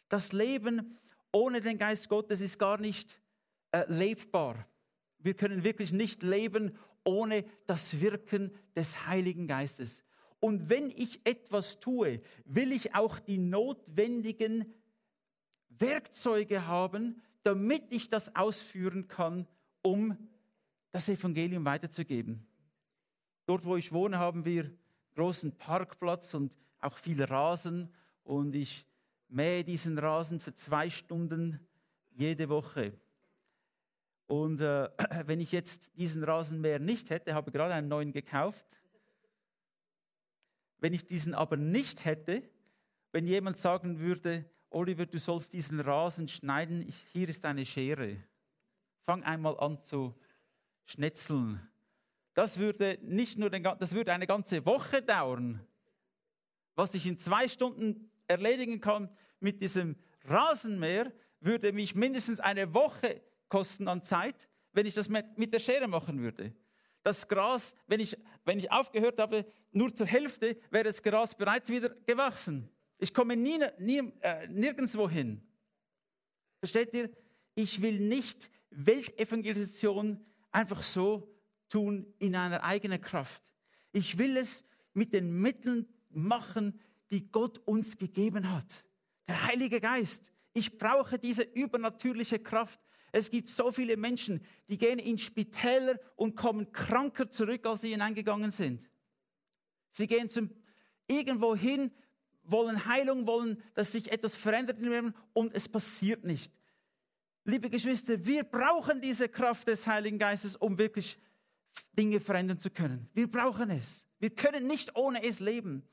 Das 0.07 0.33
Leben 0.33 0.95
ohne 1.37 1.61
den 1.61 1.77
Geist 1.77 2.09
Gottes 2.09 2.41
ist 2.41 2.57
gar 2.57 2.79
nicht 2.79 3.21
äh, 3.71 3.85
lebbar. 3.87 4.67
Wir 5.19 5.35
können 5.35 5.63
wirklich 5.63 5.91
nicht 5.91 6.23
leben 6.23 6.75
ohne 7.03 7.45
das 7.67 8.01
Wirken 8.01 8.51
des 8.75 9.05
Heiligen 9.05 9.45
Geistes. 9.47 10.03
Und 10.39 10.69
wenn 10.69 10.89
ich 10.89 11.21
etwas 11.25 11.79
tue, 11.79 12.21
will 12.45 12.71
ich 12.71 12.95
auch 12.95 13.19
die 13.19 13.37
notwendigen 13.37 14.73
Werkzeuge 15.69 16.65
haben, 16.65 17.21
damit 17.43 17.93
ich 17.93 18.09
das 18.09 18.35
ausführen 18.35 19.07
kann, 19.07 19.47
um 19.83 20.17
das 20.91 21.07
Evangelium 21.07 21.65
weiterzugeben. 21.65 22.47
Dort, 23.45 23.63
wo 23.63 23.77
ich 23.77 23.91
wohne, 23.91 24.17
haben 24.17 24.43
wir 24.43 24.75
großen 25.13 25.55
Parkplatz 25.55 26.33
und 26.33 26.57
auch 26.79 26.97
viel 26.97 27.23
Rasen 27.23 27.93
und 28.23 28.55
ich 28.55 28.86
mähe 29.27 29.63
diesen 29.63 29.97
Rasen 29.97 30.39
für 30.39 30.53
zwei 30.53 30.89
Stunden 30.89 31.59
jede 32.11 32.49
Woche. 32.49 32.93
Und 34.27 34.61
äh, 34.61 34.89
wenn 35.25 35.39
ich 35.39 35.51
jetzt 35.51 35.89
diesen 35.95 36.23
Rasenmäher 36.23 36.79
nicht 36.79 37.09
hätte, 37.09 37.33
habe 37.33 37.51
gerade 37.51 37.73
einen 37.73 37.87
neuen 37.87 38.11
gekauft, 38.11 38.65
wenn 40.79 40.93
ich 40.93 41.05
diesen 41.05 41.33
aber 41.33 41.57
nicht 41.57 42.05
hätte, 42.05 42.43
wenn 43.11 43.25
jemand 43.25 43.57
sagen 43.57 43.99
würde, 43.99 44.45
Oliver, 44.69 45.05
du 45.05 45.17
sollst 45.17 45.53
diesen 45.53 45.79
Rasen 45.79 46.27
schneiden, 46.27 46.87
ich, 46.87 46.95
hier 47.13 47.29
ist 47.29 47.45
eine 47.45 47.65
Schere. 47.65 48.17
Fang 49.05 49.23
einmal 49.23 49.57
an 49.59 49.79
zu 49.79 50.13
schnetzeln. 50.85 51.67
Das 52.33 52.59
würde 52.59 52.99
nicht 53.01 53.39
nur 53.39 53.49
den, 53.49 53.63
das 53.63 53.93
würde 53.93 54.13
eine 54.13 54.27
ganze 54.27 54.65
Woche 54.65 55.01
dauern. 55.01 55.65
Was 56.75 56.93
ich 56.93 57.07
in 57.07 57.17
zwei 57.17 57.47
Stunden 57.47 58.11
erledigen 58.27 58.81
kann 58.81 59.09
mit 59.39 59.61
diesem 59.61 59.95
Rasenmäher, 60.25 61.11
würde 61.39 61.71
mich 61.71 61.95
mindestens 61.95 62.39
eine 62.39 62.73
Woche 62.73 63.21
kosten 63.49 63.87
an 63.87 64.03
Zeit, 64.03 64.49
wenn 64.73 64.85
ich 64.85 64.93
das 64.93 65.09
mit 65.09 65.53
der 65.53 65.59
Schere 65.59 65.87
machen 65.87 66.19
würde. 66.19 66.53
Das 67.03 67.27
Gras, 67.27 67.73
wenn 67.87 67.99
ich, 67.99 68.17
wenn 68.43 68.59
ich 68.59 68.71
aufgehört 68.71 69.19
habe, 69.19 69.45
nur 69.71 69.93
zur 69.93 70.07
Hälfte, 70.07 70.57
wäre 70.71 70.85
das 70.85 71.01
Gras 71.01 71.35
bereits 71.35 71.69
wieder 71.69 71.89
gewachsen. 72.05 72.69
Ich 72.97 73.13
komme 73.13 73.37
nie, 73.37 73.59
nie, 73.79 74.11
äh, 74.21 74.47
nirgendwo 74.47 75.09
hin. 75.09 75.41
Versteht 76.59 76.93
ihr? 76.93 77.09
Ich 77.55 77.81
will 77.81 77.99
nicht 77.99 78.49
Weltevangelisation 78.71 80.25
einfach 80.51 80.81
so 80.81 81.33
tun 81.69 82.13
in 82.19 82.35
einer 82.35 82.63
eigenen 82.63 82.99
Kraft. 82.99 83.53
Ich 83.91 84.17
will 84.17 84.37
es 84.37 84.63
mit 84.93 85.13
den 85.13 85.41
Mitteln 85.41 85.87
machen, 86.09 86.79
die 87.11 87.29
Gott 87.31 87.59
uns 87.65 87.97
gegeben 87.97 88.51
hat. 88.51 88.83
Der 89.27 89.45
Heilige 89.45 89.79
Geist. 89.79 90.31
Ich 90.53 90.77
brauche 90.77 91.19
diese 91.19 91.43
übernatürliche 91.43 92.39
Kraft. 92.39 92.79
Es 93.11 93.29
gibt 93.29 93.49
so 93.49 93.71
viele 93.71 93.97
Menschen, 93.97 94.43
die 94.69 94.77
gehen 94.77 94.99
in 94.99 95.17
Spitäler 95.17 95.99
und 96.15 96.35
kommen 96.35 96.71
kranker 96.71 97.29
zurück, 97.29 97.65
als 97.65 97.81
sie 97.81 97.91
hineingegangen 97.91 98.51
sind. 98.51 98.89
Sie 99.91 100.07
gehen 100.07 100.29
zum, 100.29 100.49
irgendwo 101.07 101.55
hin, 101.55 101.91
wollen 102.43 102.85
Heilung, 102.85 103.27
wollen, 103.27 103.61
dass 103.73 103.91
sich 103.91 104.11
etwas 104.11 104.35
verändert 104.35 104.79
in 104.79 104.91
ihrem 104.91 105.13
und 105.33 105.53
es 105.53 105.67
passiert 105.67 106.23
nicht. 106.23 106.51
Liebe 107.43 107.69
Geschwister, 107.69 108.25
wir 108.25 108.43
brauchen 108.43 109.01
diese 109.01 109.29
Kraft 109.29 109.67
des 109.67 109.87
Heiligen 109.87 110.19
Geistes, 110.19 110.55
um 110.55 110.77
wirklich 110.77 111.17
Dinge 111.97 112.19
verändern 112.19 112.59
zu 112.59 112.69
können. 112.69 113.09
Wir 113.13 113.29
brauchen 113.29 113.69
es. 113.69 114.05
Wir 114.19 114.31
können 114.31 114.67
nicht 114.67 114.95
ohne 114.95 115.23
es 115.23 115.39
leben. 115.39 115.87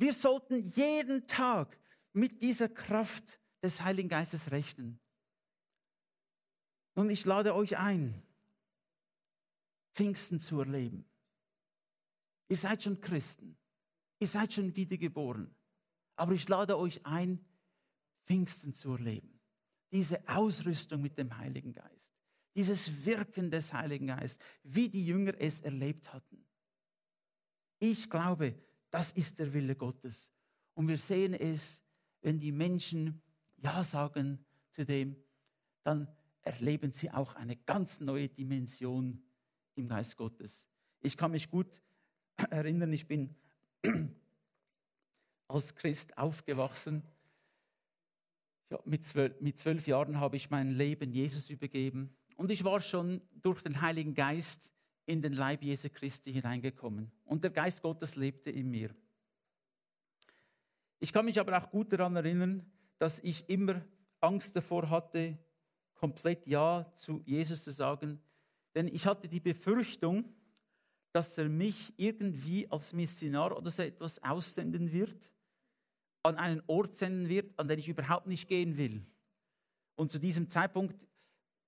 Wir 0.00 0.14
sollten 0.14 0.56
jeden 0.72 1.26
Tag 1.26 1.78
mit 2.14 2.42
dieser 2.42 2.70
Kraft 2.70 3.38
des 3.62 3.82
Heiligen 3.82 4.08
Geistes 4.08 4.50
rechnen. 4.50 4.98
Nun, 6.94 7.10
ich 7.10 7.26
lade 7.26 7.54
euch 7.54 7.76
ein, 7.76 8.22
Pfingsten 9.92 10.40
zu 10.40 10.58
erleben. 10.58 11.04
Ihr 12.48 12.56
seid 12.56 12.82
schon 12.82 12.98
Christen. 13.02 13.58
Ihr 14.20 14.26
seid 14.26 14.54
schon 14.54 14.74
wiedergeboren. 14.74 15.54
Aber 16.16 16.32
ich 16.32 16.48
lade 16.48 16.78
euch 16.78 17.04
ein, 17.04 17.44
Pfingsten 18.24 18.72
zu 18.72 18.92
erleben. 18.92 19.38
Diese 19.92 20.26
Ausrüstung 20.26 21.02
mit 21.02 21.18
dem 21.18 21.36
Heiligen 21.36 21.74
Geist. 21.74 22.10
Dieses 22.54 23.04
Wirken 23.04 23.50
des 23.50 23.70
Heiligen 23.74 24.06
Geistes, 24.06 24.42
wie 24.62 24.88
die 24.88 25.04
Jünger 25.04 25.34
es 25.38 25.60
erlebt 25.60 26.10
hatten. 26.10 26.46
Ich 27.78 28.08
glaube, 28.08 28.54
das 28.90 29.12
ist 29.12 29.38
der 29.38 29.52
Wille 29.52 29.76
Gottes. 29.76 30.30
Und 30.74 30.88
wir 30.88 30.98
sehen 30.98 31.34
es, 31.34 31.80
wenn 32.22 32.38
die 32.38 32.52
Menschen 32.52 33.22
Ja 33.56 33.82
sagen 33.84 34.44
zu 34.70 34.84
dem, 34.84 35.16
dann 35.82 36.08
erleben 36.42 36.92
sie 36.92 37.10
auch 37.10 37.34
eine 37.34 37.56
ganz 37.56 38.00
neue 38.00 38.28
Dimension 38.28 39.22
im 39.74 39.88
Geist 39.88 40.16
Gottes. 40.16 40.64
Ich 41.00 41.16
kann 41.16 41.30
mich 41.30 41.50
gut 41.50 41.66
erinnern, 42.50 42.92
ich 42.92 43.06
bin 43.06 43.34
als 45.48 45.74
Christ 45.74 46.16
aufgewachsen. 46.18 47.02
Mit, 48.84 49.04
zwölf, 49.04 49.40
mit 49.40 49.58
zwölf 49.58 49.86
Jahren 49.88 50.20
habe 50.20 50.36
ich 50.36 50.50
mein 50.50 50.70
Leben 50.70 51.12
Jesus 51.12 51.50
übergeben 51.50 52.14
und 52.36 52.52
ich 52.52 52.62
war 52.62 52.80
schon 52.80 53.20
durch 53.42 53.62
den 53.62 53.80
Heiligen 53.80 54.14
Geist 54.14 54.70
in 55.10 55.20
den 55.20 55.32
Leib 55.32 55.62
Jesu 55.62 55.88
Christi 55.92 56.32
hineingekommen 56.32 57.10
und 57.24 57.42
der 57.42 57.50
Geist 57.50 57.82
Gottes 57.82 58.14
lebte 58.14 58.50
in 58.50 58.70
mir. 58.70 58.94
Ich 61.00 61.12
kann 61.12 61.24
mich 61.24 61.40
aber 61.40 61.58
auch 61.58 61.68
gut 61.68 61.92
daran 61.92 62.14
erinnern, 62.14 62.64
dass 62.98 63.18
ich 63.20 63.48
immer 63.48 63.82
Angst 64.20 64.54
davor 64.54 64.88
hatte, 64.88 65.36
komplett 65.94 66.46
Ja 66.46 66.90
zu 66.94 67.22
Jesus 67.24 67.64
zu 67.64 67.72
sagen, 67.72 68.20
denn 68.74 68.86
ich 68.86 69.04
hatte 69.04 69.26
die 69.26 69.40
Befürchtung, 69.40 70.24
dass 71.12 71.36
er 71.36 71.48
mich 71.48 71.92
irgendwie 71.96 72.70
als 72.70 72.92
Missionar 72.92 73.56
oder 73.56 73.70
so 73.70 73.82
etwas 73.82 74.22
aussenden 74.22 74.92
wird, 74.92 75.28
an 76.22 76.36
einen 76.36 76.62
Ort 76.68 76.94
senden 76.94 77.28
wird, 77.28 77.58
an 77.58 77.66
den 77.66 77.80
ich 77.80 77.88
überhaupt 77.88 78.28
nicht 78.28 78.46
gehen 78.46 78.76
will. 78.76 79.04
Und 79.96 80.12
zu 80.12 80.20
diesem 80.20 80.48
Zeitpunkt 80.48 80.94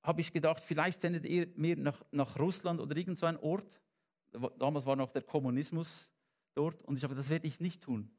habe 0.02 0.20
ich 0.20 0.32
gedacht, 0.32 0.62
vielleicht 0.64 1.00
sendet 1.00 1.26
ihr 1.26 1.48
mir 1.54 1.76
nach, 1.76 2.02
nach 2.10 2.38
Russland 2.38 2.80
oder 2.80 2.96
irgend 2.96 3.18
so 3.18 3.26
einen 3.26 3.38
Ort. 3.38 3.80
Damals 4.58 4.84
war 4.86 4.96
noch 4.96 5.10
der 5.10 5.22
Kommunismus 5.22 6.10
dort. 6.54 6.82
Und 6.82 6.96
ich 6.96 7.04
habe 7.04 7.14
das 7.14 7.28
werde 7.28 7.46
ich 7.46 7.60
nicht 7.60 7.82
tun. 7.82 8.10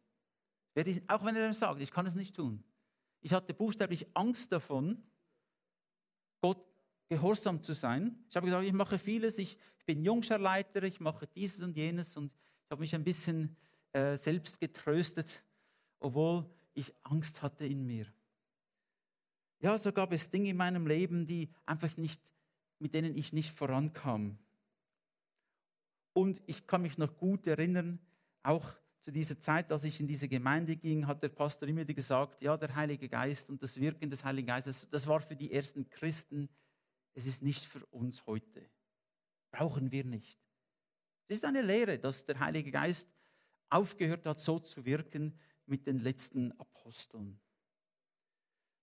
Werde 0.73 0.91
ich, 0.91 1.09
auch 1.09 1.23
wenn 1.25 1.35
er 1.35 1.47
mir 1.47 1.53
sagt, 1.53 1.81
ich 1.81 1.91
kann 1.91 2.05
es 2.05 2.15
nicht 2.15 2.35
tun. 2.35 2.63
Ich 3.21 3.33
hatte 3.33 3.53
buchstäblich 3.53 4.07
Angst 4.13 4.51
davon, 4.51 5.03
Gott 6.41 6.65
gehorsam 7.09 7.61
zu 7.61 7.73
sein. 7.73 8.23
Ich 8.29 8.35
habe 8.35 8.45
gesagt, 8.45 8.65
ich 8.65 8.73
mache 8.73 8.97
vieles, 8.97 9.37
ich, 9.37 9.57
ich 9.77 9.85
bin 9.85 10.03
Jungscharleiter, 10.03 10.83
ich 10.83 10.99
mache 10.99 11.27
dieses 11.27 11.61
und 11.61 11.75
jenes 11.75 12.17
und 12.17 12.33
ich 12.33 12.71
habe 12.71 12.81
mich 12.81 12.95
ein 12.95 13.03
bisschen 13.03 13.55
äh, 13.91 14.17
selbst 14.17 14.59
getröstet, 14.59 15.43
obwohl 15.99 16.49
ich 16.73 16.93
Angst 17.03 17.41
hatte 17.41 17.65
in 17.65 17.85
mir. 17.85 18.07
Ja, 19.63 19.77
so 19.77 19.93
gab 19.93 20.11
es 20.11 20.29
Dinge 20.29 20.49
in 20.49 20.57
meinem 20.57 20.85
Leben, 20.87 21.25
die 21.25 21.49
einfach 21.65 21.95
nicht, 21.95 22.21
mit 22.79 22.93
denen 22.93 23.15
ich 23.15 23.31
nicht 23.31 23.57
vorankam. 23.57 24.37
Und 26.11 26.41
ich 26.47 26.67
kann 26.67 26.81
mich 26.81 26.97
noch 26.97 27.15
gut 27.15 27.47
erinnern, 27.47 27.97
auch 28.43 28.69
zu 28.99 29.09
dieser 29.09 29.39
Zeit, 29.39 29.71
als 29.71 29.85
ich 29.85 30.01
in 30.01 30.07
diese 30.07 30.27
Gemeinde 30.27 30.75
ging, 30.75 31.07
hat 31.07 31.23
der 31.23 31.29
Pastor 31.29 31.69
immer 31.69 31.83
wieder 31.83 31.93
gesagt, 31.93 32.41
ja, 32.41 32.57
der 32.57 32.75
Heilige 32.75 33.07
Geist 33.07 33.49
und 33.49 33.63
das 33.63 33.79
Wirken 33.79 34.09
des 34.09 34.25
Heiligen 34.25 34.47
Geistes, 34.47 34.85
das 34.91 35.07
war 35.07 35.21
für 35.21 35.37
die 35.37 35.53
ersten 35.53 35.89
Christen, 35.89 36.49
es 37.13 37.25
ist 37.25 37.41
nicht 37.41 37.63
für 37.63 37.85
uns 37.85 38.25
heute. 38.25 38.69
Brauchen 39.49 39.93
wir 39.93 40.03
nicht. 40.03 40.37
Es 41.29 41.37
ist 41.37 41.45
eine 41.45 41.61
Lehre, 41.61 41.97
dass 41.97 42.25
der 42.25 42.37
Heilige 42.37 42.69
Geist 42.69 43.07
aufgehört 43.69 44.25
hat, 44.25 44.41
so 44.41 44.59
zu 44.59 44.83
wirken 44.83 45.39
mit 45.65 45.87
den 45.87 45.99
letzten 45.99 46.51
Aposteln. 46.59 47.39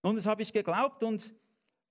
Nun, 0.02 0.16
das 0.16 0.26
habe 0.26 0.42
ich 0.42 0.52
geglaubt 0.52 1.02
und 1.02 1.34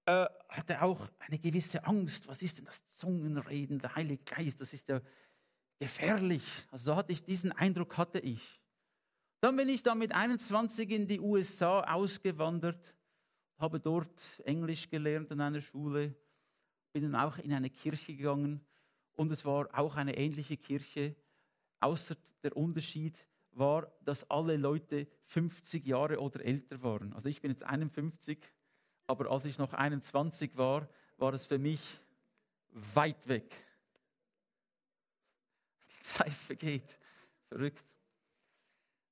äh, 0.05 0.25
hatte 0.47 0.81
auch 0.81 1.07
eine 1.19 1.37
gewisse 1.37 1.83
Angst. 1.85 2.27
Was 2.27 2.41
ist 2.41 2.57
denn 2.57 2.65
das 2.65 2.85
Zungenreden, 2.87 3.79
der 3.79 3.95
Heilige 3.95 4.23
Geist? 4.23 4.59
Das 4.59 4.73
ist 4.73 4.87
ja 4.87 5.01
gefährlich. 5.77 6.43
Also 6.71 6.85
so 6.85 6.95
hatte 6.95 7.13
ich 7.13 7.23
diesen 7.23 7.51
Eindruck 7.51 7.97
hatte 7.97 8.19
ich. 8.19 8.59
Dann 9.41 9.55
bin 9.55 9.69
ich 9.69 9.83
dann 9.83 9.99
mit 9.99 10.11
21 10.11 10.89
in 10.89 11.07
die 11.07 11.19
USA 11.19 11.81
ausgewandert, 11.81 12.93
habe 13.57 13.79
dort 13.79 14.41
Englisch 14.43 14.89
gelernt 14.89 15.31
an 15.31 15.39
einer 15.39 15.61
Schule, 15.61 16.13
bin 16.91 17.03
dann 17.03 17.15
auch 17.15 17.37
in 17.37 17.53
eine 17.53 17.69
Kirche 17.69 18.15
gegangen 18.15 18.59
und 19.15 19.31
es 19.31 19.45
war 19.45 19.69
auch 19.77 19.95
eine 19.95 20.17
ähnliche 20.17 20.57
Kirche, 20.57 21.15
außer 21.79 22.17
der 22.43 22.57
Unterschied 22.57 23.17
war, 23.51 23.91
dass 24.03 24.29
alle 24.29 24.57
Leute 24.57 25.07
50 25.25 25.85
Jahre 25.85 26.19
oder 26.19 26.43
älter 26.43 26.81
waren. 26.81 27.13
Also 27.13 27.29
ich 27.29 27.41
bin 27.41 27.51
jetzt 27.51 27.63
51, 27.63 28.39
aber 29.07 29.31
als 29.31 29.45
ich 29.45 29.57
noch 29.57 29.73
21 29.73 30.55
war, 30.57 30.87
war 31.17 31.33
es 31.33 31.45
für 31.45 31.57
mich 31.57 31.81
weit 32.71 33.27
weg. 33.27 33.53
Zeit 36.01 36.31
vergeht. 36.31 36.99
Verrückt. 37.47 37.83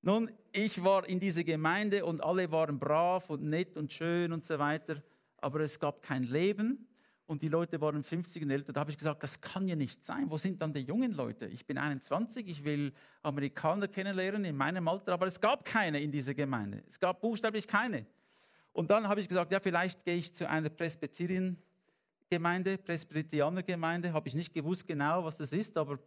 Nun, 0.02 0.32
ich 0.52 0.84
war 0.84 1.08
in 1.08 1.20
dieser 1.20 1.44
Gemeinde 1.44 2.06
und 2.06 2.24
alle 2.24 2.52
waren 2.52 2.80
brav 2.80 3.30
und 3.30 3.44
nett 3.44 3.76
und 3.78 3.92
schön 3.92 4.32
und 4.32 4.46
so 4.46 4.58
weiter, 4.58 5.04
aber 5.38 5.60
es 5.62 5.80
gab 5.80 6.02
kein 6.02 6.24
Leben 6.24 6.87
und 7.28 7.42
die 7.42 7.50
Leute 7.50 7.80
waren 7.82 8.04
50 8.04 8.44
und 8.44 8.50
älter. 8.50 8.74
Da 8.74 8.80
habe 8.80 8.92
ich 8.92 8.98
gesagt, 8.98 9.22
das 9.22 9.40
kann 9.42 9.68
ja 9.68 9.76
nicht 9.76 10.04
sein. 10.04 10.32
Wo 10.32 10.38
sind 10.38 10.62
dann 10.62 10.74
die 10.74 10.80
jungen 10.80 11.12
Leute? 11.12 11.48
Ich 11.48 11.66
bin 11.66 11.78
21, 11.78 12.48
ich 12.48 12.64
will 12.64 12.94
Amerikaner 13.22 13.90
kennenlernen 13.90 14.46
in 14.46 14.56
meinem 14.56 14.88
Alter, 14.88 15.14
aber 15.14 15.28
es 15.28 15.40
gab 15.40 15.66
keine 15.66 16.00
in 16.00 16.12
dieser 16.12 16.34
Gemeinde. 16.34 16.84
Es 16.90 17.00
gab 17.00 17.20
buchstäblich 17.20 17.68
keine. 17.68 18.06
Und 18.72 18.90
dann 18.90 19.08
habe 19.08 19.20
ich 19.20 19.28
gesagt, 19.28 19.52
ja, 19.52 19.60
vielleicht 19.60 20.06
gehe 20.06 20.16
ich 20.16 20.34
zu 20.34 20.50
einer 20.50 20.70
Presbyteriengemeinde, 20.70 22.78
Presbyterianergemeinde. 22.78 24.14
Habe 24.14 24.30
ich 24.30 24.36
nicht 24.36 24.54
gewusst 24.54 24.88
genau, 24.88 25.26
was 25.26 25.38
das 25.38 25.52
ist, 25.52 25.78
aber 25.78 26.00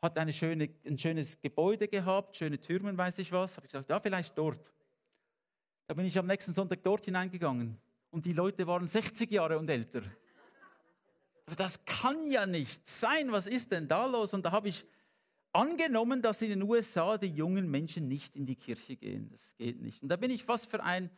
hat 0.00 0.16
eine 0.18 0.32
schöne, 0.32 0.70
ein 0.86 0.98
schönes 0.98 1.40
Gebäude 1.40 1.88
gehabt, 1.88 2.36
schöne 2.36 2.60
Türmen, 2.60 2.96
weiß 2.96 3.18
ich 3.18 3.32
was. 3.32 3.56
Habe 3.56 3.66
ich 3.66 3.72
gesagt, 3.72 3.90
ja, 3.90 3.98
vielleicht 3.98 4.38
dort. 4.38 4.72
Da 5.88 5.94
bin 5.94 6.06
ich 6.06 6.16
am 6.16 6.26
nächsten 6.26 6.54
Sonntag 6.54 6.82
dort 6.84 7.06
hineingegangen 7.06 7.76
und 8.10 8.24
die 8.24 8.32
Leute 8.32 8.66
waren 8.66 8.86
60 8.86 9.30
Jahre 9.32 9.58
und 9.58 9.68
älter. 9.68 10.02
Das 11.56 11.84
kann 11.84 12.26
ja 12.26 12.46
nicht 12.46 12.86
sein. 12.88 13.30
Was 13.32 13.46
ist 13.46 13.70
denn 13.70 13.88
da 13.88 14.06
los? 14.06 14.32
Und 14.34 14.44
da 14.44 14.52
habe 14.52 14.68
ich 14.68 14.84
angenommen, 15.52 16.20
dass 16.22 16.42
in 16.42 16.50
den 16.50 16.62
USA 16.62 17.16
die 17.16 17.28
jungen 17.28 17.70
Menschen 17.70 18.08
nicht 18.08 18.34
in 18.34 18.46
die 18.46 18.56
Kirche 18.56 18.96
gehen. 18.96 19.28
Das 19.30 19.54
geht 19.56 19.80
nicht. 19.80 20.02
Und 20.02 20.08
da 20.08 20.16
bin 20.16 20.30
ich 20.30 20.44
fast 20.44 20.70
für 20.70 20.82
ein, 20.82 21.10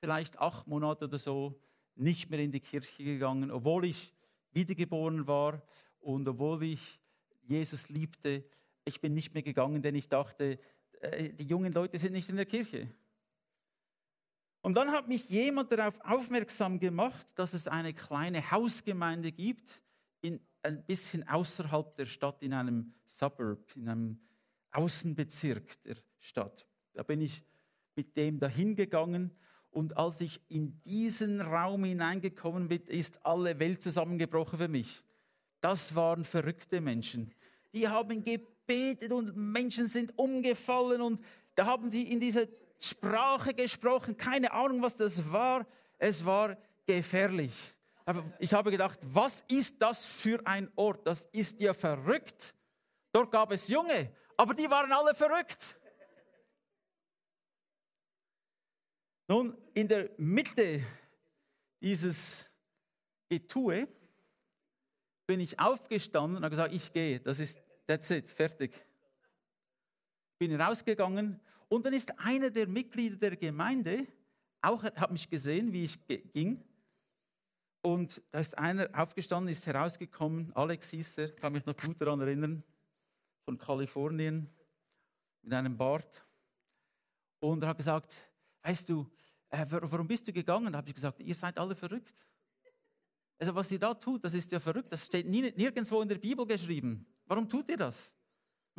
vielleicht 0.00 0.38
acht 0.38 0.66
Monate 0.66 1.04
oder 1.04 1.18
so, 1.18 1.60
nicht 1.94 2.30
mehr 2.30 2.40
in 2.40 2.52
die 2.52 2.60
Kirche 2.60 3.04
gegangen, 3.04 3.50
obwohl 3.50 3.84
ich 3.84 4.12
wiedergeboren 4.52 5.26
war 5.26 5.62
und 6.00 6.26
obwohl 6.26 6.62
ich 6.64 7.00
Jesus 7.42 7.88
liebte. 7.88 8.44
Ich 8.84 9.00
bin 9.00 9.14
nicht 9.14 9.34
mehr 9.34 9.42
gegangen, 9.42 9.82
denn 9.82 9.94
ich 9.94 10.08
dachte, 10.08 10.58
äh, 11.00 11.30
die 11.30 11.44
jungen 11.44 11.72
Leute 11.72 11.98
sind 11.98 12.12
nicht 12.12 12.28
in 12.28 12.36
der 12.36 12.46
Kirche. 12.46 12.88
Und 14.62 14.74
dann 14.74 14.90
hat 14.90 15.08
mich 15.08 15.28
jemand 15.28 15.72
darauf 15.72 15.98
aufmerksam 16.04 16.78
gemacht, 16.78 17.26
dass 17.34 17.54
es 17.54 17.66
eine 17.66 17.94
kleine 17.94 18.50
Hausgemeinde 18.50 19.32
gibt, 19.32 19.80
in, 20.20 20.40
ein 20.62 20.84
bisschen 20.84 21.26
außerhalb 21.26 21.96
der 21.96 22.06
Stadt, 22.06 22.42
in 22.42 22.52
einem 22.52 22.94
Suburb, 23.06 23.74
in 23.74 23.88
einem 23.88 24.20
Außenbezirk 24.72 25.82
der 25.84 25.96
Stadt. 26.18 26.66
Da 26.92 27.02
bin 27.02 27.20
ich 27.22 27.42
mit 27.96 28.16
dem 28.16 28.38
dahin 28.38 28.74
gegangen 28.76 29.30
Und 29.70 29.96
als 29.96 30.20
ich 30.20 30.40
in 30.48 30.80
diesen 30.82 31.40
Raum 31.40 31.84
hineingekommen 31.84 32.68
bin, 32.68 32.82
ist 32.86 33.24
alle 33.24 33.58
Welt 33.60 33.82
zusammengebrochen 33.82 34.58
für 34.58 34.68
mich. 34.68 35.04
Das 35.60 35.94
waren 35.94 36.24
verrückte 36.24 36.80
Menschen. 36.80 37.32
Die 37.72 37.86
haben 37.88 38.24
gebetet 38.24 39.12
und 39.12 39.36
Menschen 39.36 39.88
sind 39.88 40.18
umgefallen 40.18 41.00
und 41.00 41.24
da 41.54 41.66
haben 41.66 41.90
die 41.90 42.10
in 42.10 42.18
dieser 42.18 42.46
Sprache 42.80 43.54
gesprochen. 43.54 44.16
Keine 44.16 44.52
Ahnung, 44.52 44.82
was 44.82 44.96
das 44.96 45.30
war. 45.30 45.66
Es 45.98 46.24
war 46.24 46.56
gefährlich. 46.86 47.52
Aber 48.04 48.24
ich 48.38 48.52
habe 48.52 48.70
gedacht, 48.70 48.98
was 49.02 49.44
ist 49.46 49.80
das 49.80 50.04
für 50.04 50.44
ein 50.46 50.70
Ort? 50.74 51.06
Das 51.06 51.28
ist 51.32 51.60
ja 51.60 51.74
verrückt. 51.74 52.54
Dort 53.12 53.30
gab 53.30 53.52
es 53.52 53.68
Junge, 53.68 54.12
aber 54.36 54.54
die 54.54 54.70
waren 54.70 54.90
alle 54.92 55.14
verrückt. 55.14 55.76
Nun, 59.28 59.56
in 59.74 59.86
der 59.86 60.10
Mitte 60.16 60.82
dieses 61.80 62.48
Getue 63.28 63.86
bin 65.26 65.38
ich 65.38 65.58
aufgestanden 65.60 66.38
und 66.38 66.44
habe 66.44 66.50
gesagt, 66.50 66.74
ich 66.74 66.92
gehe, 66.92 67.20
das 67.20 67.38
ist, 67.38 67.60
that's 67.86 68.10
it, 68.10 68.28
fertig. 68.28 68.72
Bin 70.38 70.60
rausgegangen 70.60 71.40
und 71.70 71.86
dann 71.86 71.92
ist 71.92 72.18
einer 72.18 72.50
der 72.50 72.66
Mitglieder 72.66 73.16
der 73.16 73.36
Gemeinde, 73.36 74.06
auch 74.60 74.82
hat 74.82 75.12
mich 75.12 75.30
gesehen, 75.30 75.72
wie 75.72 75.84
ich 75.84 76.06
ging. 76.32 76.62
Und 77.80 78.20
da 78.32 78.40
ist 78.40 78.58
einer 78.58 78.90
aufgestanden, 78.92 79.52
ist 79.52 79.66
herausgekommen, 79.66 80.54
Alex 80.54 80.90
hieß 80.90 81.18
er, 81.18 81.30
kann 81.30 81.52
mich 81.52 81.64
noch 81.64 81.76
gut 81.76 82.00
daran 82.00 82.20
erinnern, 82.20 82.64
von 83.44 83.56
Kalifornien, 83.56 84.50
mit 85.42 85.52
einem 85.52 85.76
Bart. 85.76 86.26
Und 87.38 87.62
er 87.62 87.68
hat 87.68 87.78
gesagt, 87.78 88.12
weißt 88.62 88.88
du, 88.88 89.08
äh, 89.48 89.64
warum 89.68 90.08
bist 90.08 90.26
du 90.26 90.32
gegangen? 90.32 90.72
Da 90.72 90.78
habe 90.78 90.88
ich 90.88 90.94
gesagt, 90.94 91.20
ihr 91.20 91.34
seid 91.36 91.56
alle 91.56 91.76
verrückt. 91.76 92.14
Also 93.38 93.54
was 93.54 93.70
ihr 93.70 93.78
da 93.78 93.94
tut, 93.94 94.24
das 94.24 94.34
ist 94.34 94.50
ja 94.50 94.58
verrückt. 94.58 94.92
Das 94.92 95.06
steht 95.06 95.26
nirgendwo 95.26 96.02
in 96.02 96.08
der 96.08 96.18
Bibel 96.18 96.44
geschrieben. 96.44 97.06
Warum 97.26 97.48
tut 97.48 97.70
ihr 97.70 97.76
das? 97.76 98.12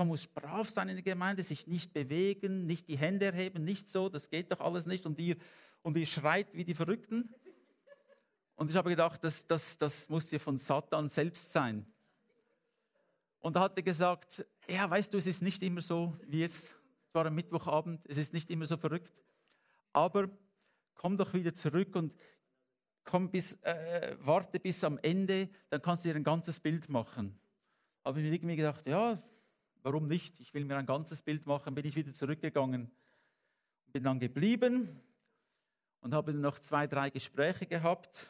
Man 0.02 0.08
muss 0.08 0.26
brav 0.26 0.68
sein 0.68 0.90
in 0.90 0.96
der 0.96 1.04
Gemeinde, 1.04 1.44
sich 1.44 1.68
nicht 1.68 1.94
bewegen, 1.94 2.66
nicht 2.66 2.88
die 2.88 2.98
Hände 2.98 3.28
erheben, 3.28 3.64
nicht 3.64 3.88
so, 3.88 4.10
das 4.10 4.32
geht 4.32 4.52
doch 4.52 4.60
alles 4.60 4.88
nicht. 4.88 5.06
Und 5.06 5.20
ihr, 5.20 5.36
und 5.84 5.96
ihr 5.96 6.08
schreit 6.08 6.52
wie 6.56 6.64
die 6.64 6.74
Verrückten. 6.74 7.32
Und 8.56 8.72
ich 8.72 8.76
habe 8.76 8.90
gedacht, 8.90 9.24
das, 9.24 9.46
das, 9.46 9.78
das 9.78 10.10
muss 10.10 10.32
ja 10.32 10.40
von 10.40 10.58
Satan 10.58 11.08
selbst 11.08 11.52
sein. 11.52 11.86
Und 13.42 13.56
da 13.56 13.60
hat 13.60 13.78
er 13.78 13.84
gesagt, 13.84 14.44
ja, 14.68 14.90
weißt 14.90 15.14
du, 15.14 15.20
es 15.20 15.28
ist 15.28 15.44
nicht 15.44 15.62
immer 15.62 15.82
so 15.82 16.18
wie 16.26 16.40
jetzt. 16.40 16.66
Es 16.66 17.14
war 17.14 17.28
am 17.28 17.36
Mittwochabend, 17.36 18.04
es 18.08 18.18
ist 18.18 18.34
nicht 18.34 18.50
immer 18.50 18.66
so 18.66 18.78
verrückt. 18.78 19.14
Aber 19.94 20.32
komm 20.96 21.16
doch 21.16 21.32
wieder 21.36 21.54
zurück 21.54 21.96
und 21.96 22.12
komm 23.04 23.30
bis, 23.30 23.54
äh, 23.62 24.16
warte 24.20 24.60
bis 24.60 24.84
am 24.84 24.98
Ende, 25.04 25.48
dann 25.70 25.80
kannst 25.80 26.06
du 26.06 26.10
dir 26.10 26.16
ein 26.16 26.24
ganzes 26.24 26.60
Bild 26.60 26.90
machen. 26.90 27.40
Aber 28.02 28.18
ich 28.18 28.34
habe 28.34 28.48
mir 28.48 28.56
gedacht, 28.56 28.88
ja, 28.88 29.22
warum 29.84 30.08
nicht? 30.08 30.39
Ich 30.39 30.54
will 30.54 30.65
mir 30.65 30.78
ein 30.78 30.86
ganzes 30.86 31.22
Bild 31.22 31.46
machen, 31.46 31.76
bin 31.76 31.86
ich 31.86 31.96
wieder 31.96 32.13
zurückgegangen. 32.13 32.91
Bin 33.88 34.04
dann 34.04 34.20
geblieben 34.20 34.88
und 36.02 36.13
habe 36.13 36.34
noch 36.34 36.60
zwei, 36.60 36.88
drei 36.88 37.10
Gespräche 37.10 37.65
gehabt 37.65 38.28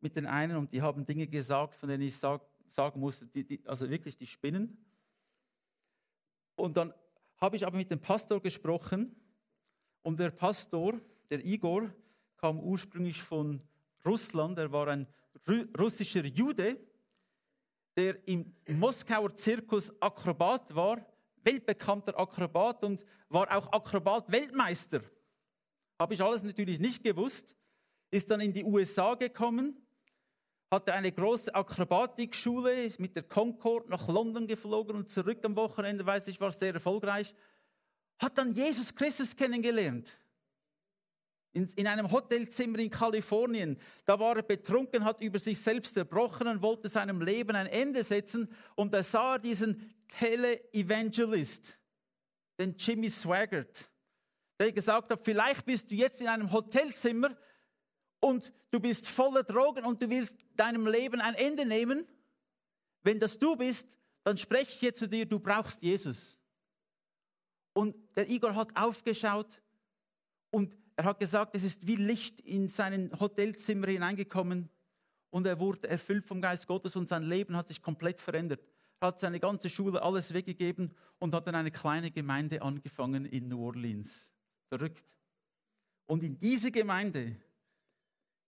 mit 0.00 0.16
den 0.16 0.26
einen 0.26 0.56
und 0.56 0.72
die 0.72 0.82
haben 0.82 1.06
Dinge 1.06 1.26
gesagt, 1.26 1.74
von 1.74 1.88
denen 1.88 2.02
ich 2.02 2.16
sag, 2.16 2.42
sagen 2.68 3.00
musste, 3.00 3.26
die, 3.26 3.44
die, 3.44 3.66
also 3.66 3.88
wirklich 3.88 4.16
die 4.16 4.26
spinnen. 4.26 4.76
Und 6.56 6.76
dann 6.76 6.92
habe 7.38 7.56
ich 7.56 7.66
aber 7.66 7.76
mit 7.76 7.90
dem 7.90 8.00
Pastor 8.00 8.40
gesprochen 8.40 9.14
und 10.02 10.18
der 10.18 10.30
Pastor, 10.30 11.00
der 11.30 11.44
Igor 11.44 11.90
kam 12.36 12.60
ursprünglich 12.60 13.22
von 13.22 13.60
Russland. 14.04 14.58
Er 14.58 14.70
war 14.70 14.88
ein 14.88 15.06
russischer 15.78 16.24
Jude, 16.24 16.78
der 17.96 18.26
im 18.26 18.54
Moskauer 18.68 19.34
Zirkus 19.36 19.92
Akrobat 20.00 20.74
war, 20.74 21.04
weltbekannter 21.42 22.18
Akrobat 22.18 22.82
und 22.84 23.04
war 23.28 23.54
auch 23.56 23.72
Akrobat-Weltmeister. 23.72 25.02
Habe 25.98 26.14
ich 26.14 26.22
alles 26.22 26.42
natürlich 26.42 26.80
nicht 26.80 27.02
gewusst. 27.02 27.56
Ist 28.10 28.30
dann 28.30 28.40
in 28.40 28.52
die 28.52 28.64
USA 28.64 29.14
gekommen, 29.14 29.76
hatte 30.70 30.92
eine 30.92 31.12
große 31.12 31.54
Akrobatikschule, 31.54 32.84
ist 32.84 32.98
mit 32.98 33.14
der 33.14 33.22
Concorde 33.22 33.90
nach 33.90 34.08
London 34.08 34.46
geflogen 34.46 34.96
und 34.96 35.10
zurück 35.10 35.44
am 35.44 35.56
Wochenende, 35.56 36.04
weiß 36.04 36.28
ich, 36.28 36.40
war 36.40 36.52
sehr 36.52 36.74
erfolgreich. 36.74 37.34
Hat 38.18 38.38
dann 38.38 38.52
Jesus 38.52 38.94
Christus 38.94 39.34
kennengelernt 39.36 40.18
in, 41.54 41.68
in 41.76 41.86
einem 41.86 42.10
Hotelzimmer 42.10 42.80
in 42.80 42.90
Kalifornien. 42.90 43.78
Da 44.04 44.18
war 44.18 44.36
er 44.36 44.42
betrunken, 44.42 45.04
hat 45.04 45.22
über 45.22 45.38
sich 45.38 45.58
selbst 45.60 45.96
erbrochen 45.96 46.48
und 46.48 46.60
wollte 46.60 46.88
seinem 46.88 47.22
Leben 47.22 47.56
ein 47.56 47.68
Ende 47.68 48.02
setzen. 48.04 48.52
Und 48.74 48.92
da 48.92 49.02
sah 49.02 49.34
er 49.34 49.38
diesen 49.38 49.94
Tele-Evangelist, 50.18 51.78
den 52.58 52.74
Jimmy 52.76 53.08
Swaggart, 53.08 53.88
der 54.58 54.72
gesagt 54.72 55.10
hat, 55.10 55.20
vielleicht 55.24 55.64
bist 55.64 55.90
du 55.90 55.94
jetzt 55.94 56.20
in 56.20 56.28
einem 56.28 56.52
Hotelzimmer 56.52 57.36
und 58.20 58.52
du 58.70 58.80
bist 58.80 59.08
voller 59.08 59.44
Drogen 59.44 59.84
und 59.84 60.02
du 60.02 60.10
willst 60.10 60.36
deinem 60.56 60.86
Leben 60.86 61.20
ein 61.20 61.34
Ende 61.34 61.64
nehmen. 61.64 62.06
Wenn 63.02 63.20
das 63.20 63.38
du 63.38 63.54
bist, 63.54 63.96
dann 64.24 64.38
spreche 64.38 64.72
ich 64.72 64.82
jetzt 64.82 64.98
zu 64.98 65.08
dir, 65.08 65.26
du 65.26 65.38
brauchst 65.38 65.82
Jesus. 65.82 66.38
Und 67.74 67.96
der 68.16 68.28
Igor 68.28 68.54
hat 68.54 68.74
aufgeschaut 68.76 69.60
und 70.50 70.76
er 70.96 71.04
hat 71.04 71.18
gesagt, 71.18 71.56
es 71.56 71.64
ist 71.64 71.86
wie 71.86 71.96
Licht 71.96 72.40
in 72.40 72.68
sein 72.68 73.10
Hotelzimmer 73.18 73.88
hineingekommen 73.88 74.68
und 75.30 75.46
er 75.46 75.58
wurde 75.58 75.88
erfüllt 75.88 76.24
vom 76.24 76.40
Geist 76.40 76.66
Gottes 76.66 76.94
und 76.94 77.08
sein 77.08 77.24
Leben 77.24 77.56
hat 77.56 77.68
sich 77.68 77.82
komplett 77.82 78.20
verändert. 78.20 78.60
Er 79.00 79.08
hat 79.08 79.18
seine 79.18 79.40
ganze 79.40 79.68
Schule 79.68 80.00
alles 80.02 80.32
weggegeben 80.32 80.94
und 81.18 81.34
hat 81.34 81.46
dann 81.46 81.56
eine 81.56 81.72
kleine 81.72 82.10
Gemeinde 82.10 82.62
angefangen 82.62 83.26
in 83.26 83.48
New 83.48 83.64
Orleans. 83.64 84.32
Verrückt. 84.68 85.04
Und 86.06 86.22
in 86.22 86.38
diese 86.38 86.70
Gemeinde 86.70 87.36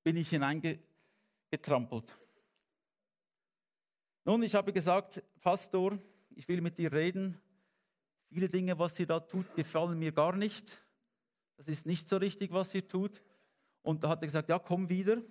bin 0.04 0.16
ich 0.16 0.28
hineingetrampelt. 0.28 2.14
Nun, 4.24 4.42
ich 4.44 4.54
habe 4.54 4.72
gesagt, 4.72 5.22
Pastor, 5.40 5.98
ich 6.30 6.46
will 6.46 6.61
mit 6.61 6.78
dir 6.78 6.92
reden. 6.92 7.40
Viele 8.28 8.48
Dinge, 8.48 8.78
was 8.78 8.98
ihr 9.00 9.06
da 9.06 9.20
tut, 9.20 9.52
gefallen 9.54 9.98
mir 9.98 10.12
gar 10.12 10.37
nicht 10.37 10.86
das 11.57 11.69
ist 11.69 11.87
nicht 11.87 12.09
so 12.09 12.16
richtig, 12.16 12.53
was 12.53 12.75
ihr 12.75 12.87
tut. 12.87 13.23
Und 13.83 14.03
da 14.03 14.09
hat 14.09 14.23
er 14.23 14.27
gesagt, 14.27 14.49
ja, 14.49 14.59
komm 14.59 14.88
wieder 14.88 15.23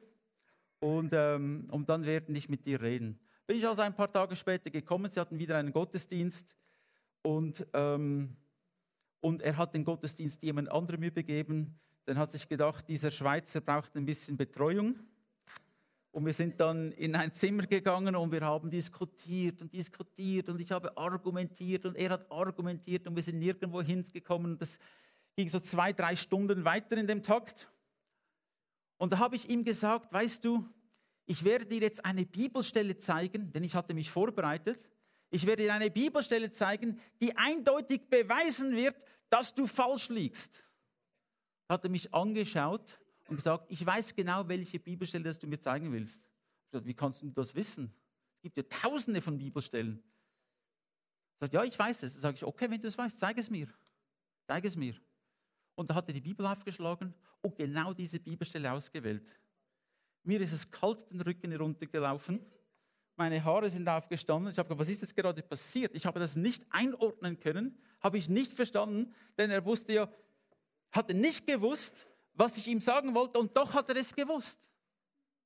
und, 0.79 1.11
ähm, 1.13 1.67
und 1.71 1.89
dann 1.89 2.05
werde 2.05 2.31
ich 2.33 2.49
mit 2.49 2.65
dir 2.65 2.81
reden. 2.81 3.19
Bin 3.47 3.57
ich 3.57 3.67
also 3.67 3.81
ein 3.81 3.95
paar 3.95 4.11
Tage 4.11 4.35
später 4.35 4.69
gekommen, 4.69 5.09
sie 5.09 5.19
hatten 5.19 5.37
wieder 5.37 5.57
einen 5.57 5.71
Gottesdienst 5.71 6.55
und, 7.21 7.65
ähm, 7.73 8.35
und 9.19 9.41
er 9.41 9.57
hat 9.57 9.73
den 9.73 9.83
Gottesdienst 9.83 10.41
jemand 10.43 10.71
anderem 10.71 11.03
übergeben. 11.03 11.79
Dann 12.05 12.17
hat 12.17 12.31
sich 12.31 12.47
gedacht, 12.47 12.87
dieser 12.87 13.11
Schweizer 13.11 13.61
braucht 13.61 13.95
ein 13.95 14.05
bisschen 14.05 14.37
Betreuung. 14.37 14.95
Und 16.11 16.25
wir 16.25 16.33
sind 16.33 16.59
dann 16.61 16.91
in 16.93 17.13
ein 17.13 17.33
Zimmer 17.33 17.63
gegangen 17.63 18.15
und 18.15 18.31
wir 18.31 18.41
haben 18.41 18.69
diskutiert 18.69 19.61
und 19.61 19.73
diskutiert 19.73 20.47
und 20.47 20.61
ich 20.61 20.71
habe 20.71 20.95
argumentiert 20.95 21.85
und 21.85 21.95
er 21.97 22.11
hat 22.11 22.31
argumentiert 22.31 23.05
und 23.05 23.15
wir 23.15 23.23
sind 23.23 23.39
nirgendwo 23.39 23.81
hingekommen. 23.81 24.57
Das, 24.57 24.79
ging 25.35 25.49
so 25.49 25.59
zwei, 25.59 25.93
drei 25.93 26.15
Stunden 26.15 26.65
weiter 26.65 26.97
in 26.97 27.07
dem 27.07 27.21
Takt. 27.23 27.69
Und 28.97 29.11
da 29.11 29.19
habe 29.19 29.35
ich 29.35 29.49
ihm 29.49 29.63
gesagt, 29.63 30.13
weißt 30.13 30.43
du, 30.43 30.67
ich 31.25 31.43
werde 31.43 31.65
dir 31.65 31.79
jetzt 31.79 32.05
eine 32.05 32.25
Bibelstelle 32.25 32.97
zeigen, 32.97 33.51
denn 33.51 33.63
ich 33.63 33.75
hatte 33.75 33.93
mich 33.93 34.09
vorbereitet. 34.09 34.79
Ich 35.29 35.45
werde 35.45 35.63
dir 35.63 35.73
eine 35.73 35.89
Bibelstelle 35.89 36.51
zeigen, 36.51 36.99
die 37.21 37.35
eindeutig 37.35 38.09
beweisen 38.09 38.75
wird, 38.75 38.95
dass 39.29 39.53
du 39.53 39.67
falsch 39.67 40.09
liegst. 40.09 40.63
Er 41.67 41.73
hatte 41.73 41.89
mich 41.89 42.13
angeschaut 42.13 42.99
und 43.27 43.37
gesagt, 43.37 43.65
ich 43.69 43.83
weiß 43.83 44.13
genau, 44.15 44.47
welche 44.47 44.79
Bibelstelle 44.79 45.23
das 45.23 45.39
du 45.39 45.47
mir 45.47 45.59
zeigen 45.59 45.91
willst. 45.91 46.21
Ich 46.67 46.71
sagte, 46.71 46.87
wie 46.87 46.93
kannst 46.93 47.21
du 47.21 47.29
das 47.31 47.55
wissen? 47.55 47.91
Es 48.37 48.41
gibt 48.43 48.57
ja 48.57 48.63
tausende 48.63 49.21
von 49.21 49.37
Bibelstellen. 49.37 50.01
Er 51.39 51.47
sagt, 51.47 51.53
ja, 51.53 51.63
ich 51.63 51.77
weiß 51.77 52.03
es. 52.03 52.13
Da 52.13 52.19
sage 52.19 52.35
ich, 52.35 52.43
okay, 52.45 52.69
wenn 52.69 52.81
du 52.81 52.87
es 52.87 52.97
weißt, 52.97 53.17
zeig 53.17 53.37
es 53.39 53.49
mir. 53.49 53.67
Zeig 54.47 54.63
es 54.63 54.75
mir. 54.75 54.95
Und 55.75 55.89
da 55.89 55.95
hat 55.95 56.07
er 56.07 56.13
die 56.13 56.21
Bibel 56.21 56.45
aufgeschlagen 56.45 57.13
und 57.41 57.55
genau 57.55 57.93
diese 57.93 58.19
Bibelstelle 58.19 58.71
ausgewählt. 58.71 59.23
Mir 60.23 60.41
ist 60.41 60.53
es 60.53 60.69
kalt 60.71 61.09
den 61.11 61.21
Rücken 61.21 61.51
heruntergelaufen. 61.51 62.43
Meine 63.15 63.43
Haare 63.43 63.69
sind 63.69 63.87
aufgestanden. 63.87 64.51
Ich 64.51 64.57
habe 64.57 64.67
gesagt, 64.67 64.79
was 64.79 64.89
ist 64.89 65.01
jetzt 65.01 65.15
gerade 65.15 65.41
passiert? 65.41 65.93
Ich 65.93 66.05
habe 66.05 66.19
das 66.19 66.35
nicht 66.35 66.65
einordnen 66.69 67.39
können, 67.39 67.77
habe 68.01 68.17
ich 68.17 68.27
nicht 68.27 68.51
verstanden, 68.53 69.13
denn 69.37 69.51
er 69.51 69.63
wusste 69.65 69.93
ja, 69.93 70.09
hatte 70.91 71.13
nicht 71.13 71.45
gewusst, 71.45 72.07
was 72.33 72.57
ich 72.57 72.67
ihm 72.67 72.81
sagen 72.81 73.13
wollte 73.13 73.39
und 73.39 73.55
doch 73.55 73.73
hat 73.73 73.89
er 73.89 73.95
es 73.97 74.13
gewusst. 74.13 74.69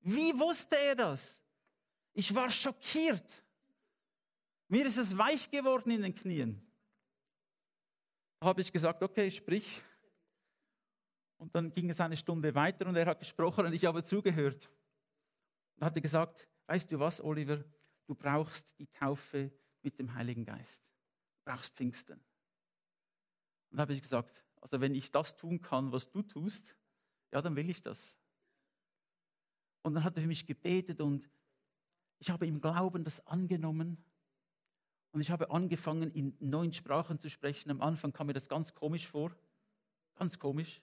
Wie 0.02 0.38
wusste 0.40 0.78
er 0.78 0.96
das? 0.96 1.42
Ich 2.14 2.34
war 2.34 2.50
schockiert. 2.50 3.44
Mir 4.68 4.86
ist 4.86 4.98
es 4.98 5.18
weich 5.18 5.50
geworden 5.50 5.92
in 5.92 6.02
den 6.02 6.16
Knien. 6.16 6.62
Da 8.40 8.48
habe 8.48 8.62
ich 8.62 8.72
gesagt, 8.72 9.04
okay, 9.04 9.30
sprich. 9.30 9.82
Und 11.40 11.56
dann 11.56 11.74
ging 11.74 11.90
es 11.90 12.02
eine 12.02 12.18
Stunde 12.18 12.54
weiter 12.54 12.86
und 12.86 12.96
er 12.96 13.06
hat 13.06 13.20
gesprochen 13.20 13.66
und 13.66 13.74
ich 13.74 13.86
habe 13.86 14.04
zugehört. 14.04 14.70
Und 15.78 15.86
hatte 15.86 16.02
gesagt, 16.02 16.48
weißt 16.68 16.92
du 16.92 17.00
was, 17.00 17.22
Oliver, 17.22 17.64
du 18.06 18.14
brauchst 18.14 18.78
die 18.78 18.88
Taufe 18.88 19.52
mit 19.82 19.98
dem 19.98 20.14
Heiligen 20.14 20.44
Geist. 20.44 20.84
Du 21.38 21.52
brauchst 21.52 21.74
Pfingsten. 21.74 22.20
Und 23.72 23.78
da 23.78 23.84
habe 23.84 23.94
ich 23.94 24.02
gesagt, 24.02 24.46
also 24.60 24.82
wenn 24.82 24.94
ich 24.94 25.12
das 25.12 25.38
tun 25.38 25.62
kann, 25.62 25.94
was 25.94 26.12
du 26.12 26.22
tust, 26.22 26.76
ja, 27.32 27.42
dann 27.42 27.56
will 27.56 27.70
ich 27.70 27.82
das. 27.82 28.18
Und 29.82 29.94
dann 29.94 30.04
hat 30.04 30.18
er 30.18 30.22
für 30.22 30.28
mich 30.28 30.46
gebetet 30.46 31.00
und 31.00 31.30
ich 32.20 32.30
habe 32.30 32.48
im 32.48 32.60
Glauben 32.60 33.06
das 33.06 33.26
angenommen 33.26 34.04
und 35.12 35.22
ich 35.22 35.32
habe 35.32 35.52
angefangen, 35.52 36.12
in 36.12 36.36
neuen 36.42 36.74
Sprachen 36.74 37.18
zu 37.18 37.30
sprechen. 37.30 37.72
Am 37.72 37.82
Anfang 37.82 38.12
kam 38.12 38.28
mir 38.28 38.34
das 38.34 38.50
ganz 38.50 38.74
komisch 38.74 39.08
vor, 39.08 39.34
ganz 40.16 40.38
komisch, 40.38 40.82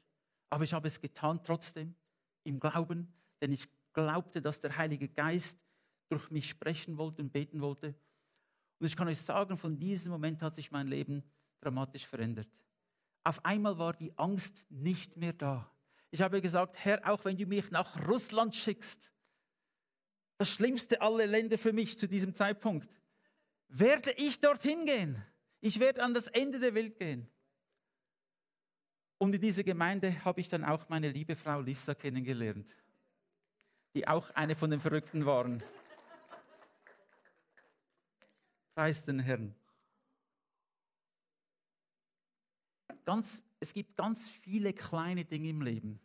aber 0.51 0.64
ich 0.64 0.72
habe 0.72 0.88
es 0.88 1.01
getan 1.01 1.40
trotzdem 1.42 1.94
im 2.44 2.61
Glauben, 2.61 3.12
denn 3.40 3.53
ich 3.53 3.68
glaubte, 3.92 4.40
dass 4.40 4.61
der 4.61 4.76
Heilige 4.76 5.09
Geist 5.09 5.59
durch 6.09 6.30
mich 6.30 6.49
sprechen 6.49 6.99
wollte 6.99 7.22
und 7.22 7.32
beten 7.32 7.61
wollte. 7.61 7.94
Und 8.78 8.86
ich 8.86 8.97
kann 8.97 9.09
euch 9.09 9.20
sagen, 9.20 9.57
von 9.57 9.78
diesem 9.78 10.12
Moment 10.12 10.42
hat 10.42 10.55
sich 10.55 10.70
mein 10.70 10.86
Leben 10.86 11.22
dramatisch 11.61 12.07
verändert. 12.07 12.49
Auf 13.24 13.44
einmal 13.44 13.78
war 13.78 13.92
die 13.92 14.16
Angst 14.16 14.64
nicht 14.68 15.16
mehr 15.16 15.32
da. 15.32 15.70
Ich 16.11 16.20
habe 16.20 16.40
gesagt, 16.40 16.76
Herr, 16.84 17.11
auch 17.11 17.24
wenn 17.24 17.36
du 17.36 17.47
mich 17.47 17.70
nach 17.70 18.07
Russland 18.07 18.55
schickst, 18.55 19.11
das 20.38 20.51
schlimmste 20.51 21.01
aller 21.01 21.26
Länder 21.26 21.59
für 21.59 21.72
mich 21.72 21.99
zu 21.99 22.07
diesem 22.07 22.34
Zeitpunkt, 22.34 22.88
werde 23.68 24.12
ich 24.12 24.38
dorthin 24.38 24.84
gehen. 24.84 25.22
Ich 25.61 25.80
werde 25.80 26.03
an 26.03 26.14
das 26.14 26.28
Ende 26.28 26.61
der 26.61 26.74
Welt 26.74 26.99
gehen. 26.99 27.28
Und 29.18 29.34
in 29.34 29.40
dieser 29.40 29.64
Gemeinde 29.64 30.24
habe 30.24 30.40
ich 30.40 30.48
dann 30.48 30.64
auch 30.64 30.88
meine 30.88 31.10
liebe 31.10 31.36
Frau 31.36 31.60
Lissa 31.60 31.94
kennengelernt, 31.94 32.74
die 33.94 34.06
auch 34.06 34.30
eine 34.30 34.54
von 34.54 34.70
den 34.70 34.80
Verrückten 34.80 35.24
waren. 35.24 35.62
Preis 38.74 39.06
den 39.06 39.20
Herrn. 39.20 39.54
Ganz, 43.06 43.42
es 43.58 43.72
gibt 43.72 43.96
ganz 43.96 44.28
viele 44.28 44.74
kleine 44.74 45.24
Dinge 45.24 45.48
im 45.48 45.62
Leben, 45.62 46.00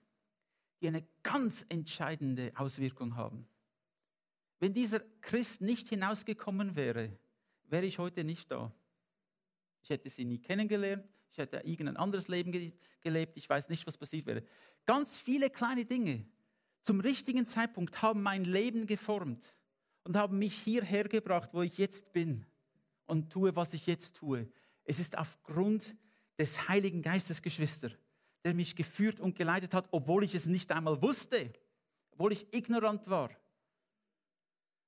die 0.80 0.88
eine 0.88 1.06
ganz 1.24 1.66
entscheidende 1.68 2.54
Auswirkung 2.56 3.16
haben. 3.16 3.46
Wenn 4.60 4.74
dieser 4.74 5.00
Christ 5.20 5.60
nicht 5.62 5.90
hinausgekommen 5.90 6.76
wäre, 6.76 7.18
wäre 7.64 7.86
ich 7.86 7.98
heute 7.98 8.24
nicht 8.24 8.52
da. 8.52 8.72
Ich 9.82 9.90
hätte 9.90 10.10
sie 10.10 10.24
nie 10.24 10.40
kennengelernt, 10.40 11.10
ich 11.32 11.38
hätte 11.38 11.58
irgendein 11.58 11.98
anderes 11.98 12.28
Leben 12.28 12.52
ge 12.52 12.72
gelebt, 13.02 13.36
ich 13.36 13.50
weiß 13.50 13.70
nicht, 13.70 13.88
was 13.88 13.98
passiert 13.98 14.28
wäre. 14.28 14.44
Ganz 14.86 15.18
viele 15.18 15.50
kleine 15.50 15.86
Dinge 15.86 16.26
zum 16.84 17.00
richtigen 17.00 17.48
Zeitpunkt 17.48 18.02
haben 18.02 18.22
mein 18.22 18.44
Leben 18.44 18.86
geformt 18.86 19.56
und 20.04 20.16
haben 20.16 20.38
mich 20.40 20.54
hierher 20.56 21.08
gebracht, 21.08 21.50
wo 21.54 21.62
ich 21.62 21.78
jetzt 21.78 22.12
bin 22.14 22.46
und 23.06 23.32
tue, 23.32 23.56
was 23.56 23.74
ich 23.74 23.88
jetzt 23.88 24.16
tue. 24.16 24.48
Es 24.84 25.00
ist 25.00 25.18
aufgrund 25.18 25.96
des 26.38 26.68
Heiligen 26.68 27.02
Geistes, 27.02 27.42
Geschwister, 27.42 27.92
der 28.44 28.54
mich 28.54 28.76
geführt 28.76 29.20
und 29.20 29.36
geleitet 29.36 29.74
hat, 29.74 29.88
obwohl 29.92 30.24
ich 30.24 30.34
es 30.34 30.46
nicht 30.46 30.72
einmal 30.72 31.02
wusste, 31.02 31.54
obwohl 32.12 32.34
ich 32.34 32.54
ignorant 32.54 33.08
war. 33.08 33.30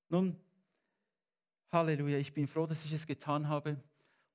Nun, 0.09 0.39
Halleluja, 1.71 2.17
ich 2.17 2.33
bin 2.33 2.47
froh, 2.47 2.65
dass 2.65 2.85
ich 2.85 2.93
es 2.93 3.05
getan 3.05 3.47
habe. 3.47 3.81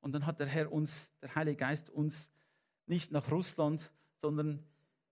Und 0.01 0.13
dann 0.13 0.27
hat 0.27 0.41
der 0.41 0.47
Herr 0.47 0.73
uns, 0.73 1.11
der 1.23 1.35
Heilige 1.35 1.57
Geist 1.57 1.91
uns 1.91 2.31
nicht 2.87 3.13
nach 3.13 3.31
Russland, 3.31 3.91
sondern 4.21 4.65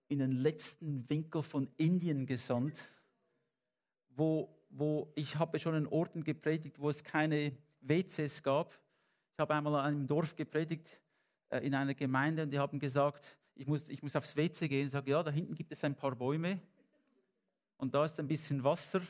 in 0.07 0.19
den 0.19 0.31
letzten 0.31 1.09
Winkel 1.09 1.43
von 1.43 1.69
Indien 1.77 2.25
gesandt, 2.25 2.77
wo, 4.09 4.49
wo 4.69 5.11
ich 5.15 5.35
habe 5.37 5.59
schon 5.59 5.75
in 5.75 5.87
Orten 5.87 6.23
gepredigt, 6.23 6.79
wo 6.79 6.89
es 6.89 7.03
keine 7.03 7.57
WCs 7.81 8.41
gab. 8.41 8.73
Ich 9.33 9.39
habe 9.39 9.53
einmal 9.53 9.75
an 9.75 9.85
einem 9.85 10.07
Dorf 10.07 10.35
gepredigt, 10.35 10.89
äh, 11.49 11.59
in 11.59 11.75
einer 11.75 11.93
Gemeinde, 11.93 12.43
und 12.43 12.51
die 12.51 12.59
haben 12.59 12.79
gesagt, 12.79 13.37
ich 13.55 13.67
muss, 13.67 13.89
ich 13.89 14.01
muss 14.01 14.15
aufs 14.15 14.35
WC 14.35 14.67
gehen. 14.67 14.87
Ich 14.87 14.91
sage, 14.91 15.11
ja, 15.11 15.21
da 15.23 15.31
hinten 15.31 15.55
gibt 15.55 15.71
es 15.71 15.83
ein 15.83 15.95
paar 15.95 16.15
Bäume 16.15 16.59
und 17.77 17.93
da 17.93 18.05
ist 18.05 18.19
ein 18.19 18.27
bisschen 18.27 18.63
Wasser. 18.63 19.01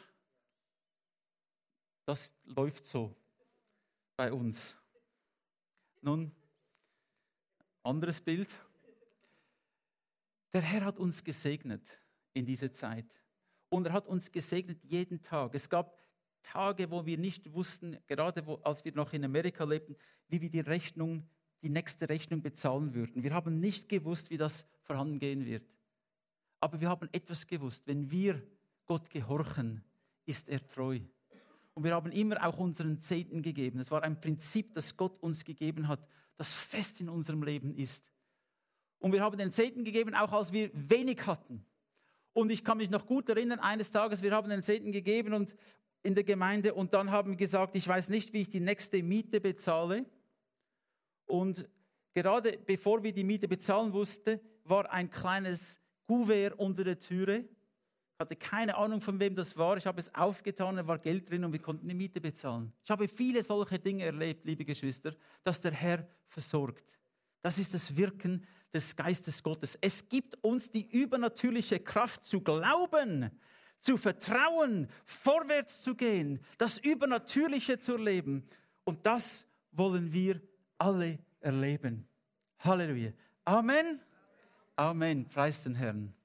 Das 2.05 2.33
läuft 2.45 2.85
so 2.85 3.13
bei 4.15 4.31
uns. 4.31 4.75
Nun, 6.01 6.31
anderes 7.83 8.21
Bild. 8.21 8.49
Der 10.53 10.61
Herr 10.61 10.85
hat 10.85 10.99
uns 10.99 11.23
gesegnet 11.23 11.85
in 12.33 12.45
dieser 12.45 12.71
Zeit. 12.71 13.07
Und 13.69 13.85
er 13.87 13.93
hat 13.93 14.07
uns 14.07 14.31
gesegnet 14.31 14.83
jeden 14.83 15.21
Tag. 15.21 15.53
Es 15.55 15.69
gab 15.69 16.01
Tage, 16.43 16.89
wo 16.89 17.05
wir 17.05 17.17
nicht 17.17 17.51
wussten, 17.53 17.97
gerade 18.07 18.45
wo, 18.45 18.55
als 18.55 18.85
wir 18.85 18.93
noch 18.93 19.11
in 19.13 19.25
Amerika 19.25 19.63
lebten, 19.65 19.95
wie 20.29 20.41
wir 20.41 20.49
die 20.49 20.61
Rechnung, 20.61 21.27
die 21.61 21.69
nächste 21.69 22.07
Rechnung 22.07 22.41
bezahlen 22.41 22.93
würden. 22.93 23.23
Wir 23.23 23.33
haben 23.33 23.59
nicht 23.59 23.89
gewusst, 23.89 24.29
wie 24.29 24.37
das 24.37 24.65
vorangehen 24.83 25.45
wird. 25.45 25.67
Aber 26.59 26.79
wir 26.79 26.89
haben 26.89 27.09
etwas 27.11 27.45
gewusst. 27.45 27.85
Wenn 27.85 28.09
wir 28.09 28.41
Gott 28.85 29.09
gehorchen, 29.09 29.83
ist 30.25 30.47
er 30.47 30.65
treu. 30.65 30.99
Und 31.77 31.83
wir 31.83 31.93
haben 31.93 32.11
immer 32.11 32.43
auch 32.43 32.57
unseren 32.57 32.99
Zehnten 33.01 33.43
gegeben. 33.43 33.79
Es 33.79 33.91
war 33.91 34.01
ein 34.01 34.19
Prinzip, 34.19 34.73
das 34.73 34.97
Gott 34.97 35.19
uns 35.19 35.45
gegeben 35.45 35.87
hat, 35.87 35.99
das 36.35 36.51
fest 36.51 36.99
in 37.01 37.07
unserem 37.07 37.43
Leben 37.43 37.71
ist. 37.75 38.03
Und 38.97 39.11
wir 39.11 39.21
haben 39.21 39.37
den 39.37 39.51
Zehnten 39.51 39.83
gegeben, 39.83 40.15
auch 40.15 40.31
als 40.31 40.51
wir 40.51 40.71
wenig 40.73 41.27
hatten. 41.27 41.63
Und 42.33 42.51
ich 42.51 42.63
kann 42.63 42.79
mich 42.79 42.89
noch 42.89 43.05
gut 43.05 43.29
erinnern, 43.29 43.59
eines 43.59 43.91
Tages, 43.91 44.23
wir 44.23 44.31
haben 44.31 44.49
den 44.49 44.63
Zehnten 44.63 44.91
gegeben 44.91 45.35
und, 45.35 45.55
in 46.01 46.15
der 46.15 46.23
Gemeinde 46.23 46.73
und 46.73 46.95
dann 46.95 47.11
haben 47.11 47.37
gesagt, 47.37 47.75
ich 47.75 47.87
weiß 47.87 48.09
nicht, 48.09 48.33
wie 48.33 48.41
ich 48.41 48.49
die 48.49 48.59
nächste 48.59 49.03
Miete 49.03 49.39
bezahle. 49.39 50.07
Und 51.27 51.69
gerade 52.15 52.57
bevor 52.57 53.03
wir 53.03 53.13
die 53.13 53.23
Miete 53.23 53.47
bezahlen 53.47 53.93
wussten, 53.93 54.39
war 54.63 54.91
ein 54.91 55.11
kleines 55.11 55.79
Kuvert 56.07 56.57
unter 56.57 56.83
der 56.83 56.97
Türe. 56.97 57.45
Ich 58.17 58.19
hatte 58.19 58.35
keine 58.35 58.75
Ahnung, 58.75 58.99
von 58.99 59.19
wem 59.19 59.35
das 59.35 59.55
war. 59.55 59.77
Ich 59.77 59.85
habe 59.85 59.99
es 59.99 60.13
aufgetan, 60.15 60.77
da 60.77 60.87
war 60.87 60.97
Geld 60.97 61.29
drin 61.29 61.45
und 61.45 61.53
wir 61.53 61.61
konnten 61.61 61.87
die 61.87 61.93
Miete 61.93 62.19
bezahlen. 62.19 62.73
Ich 62.83 62.89
habe 62.89 63.07
viele 63.07 63.43
solche 63.43 63.77
Dinge 63.77 64.05
erlebt, 64.05 64.43
liebe 64.43 64.65
Geschwister, 64.65 65.13
dass 65.43 65.61
der 65.61 65.71
Herr 65.71 66.07
versorgt. 66.27 66.97
Das 67.43 67.59
ist 67.59 67.75
das 67.75 67.95
Wirken 67.95 68.43
des 68.73 68.95
Geistes 68.95 69.43
Gottes. 69.43 69.77
Es 69.81 70.09
gibt 70.09 70.35
uns 70.43 70.71
die 70.71 70.89
übernatürliche 70.89 71.79
Kraft 71.79 72.25
zu 72.25 72.41
glauben, 72.41 73.29
zu 73.81 73.97
vertrauen, 73.97 74.87
vorwärts 75.05 75.83
zu 75.83 75.93
gehen, 75.93 76.39
das 76.57 76.79
Übernatürliche 76.79 77.77
zu 77.77 77.93
erleben. 77.93 78.47
Und 78.83 79.05
das 79.05 79.45
wollen 79.71 80.11
wir 80.11 80.41
alle 80.79 81.19
erleben. 81.39 82.07
Halleluja. 82.57 83.11
Amen. 83.45 84.01
Amen. 84.75 85.29
Preis 85.29 85.61
den 85.61 85.75
Herrn. 85.75 86.16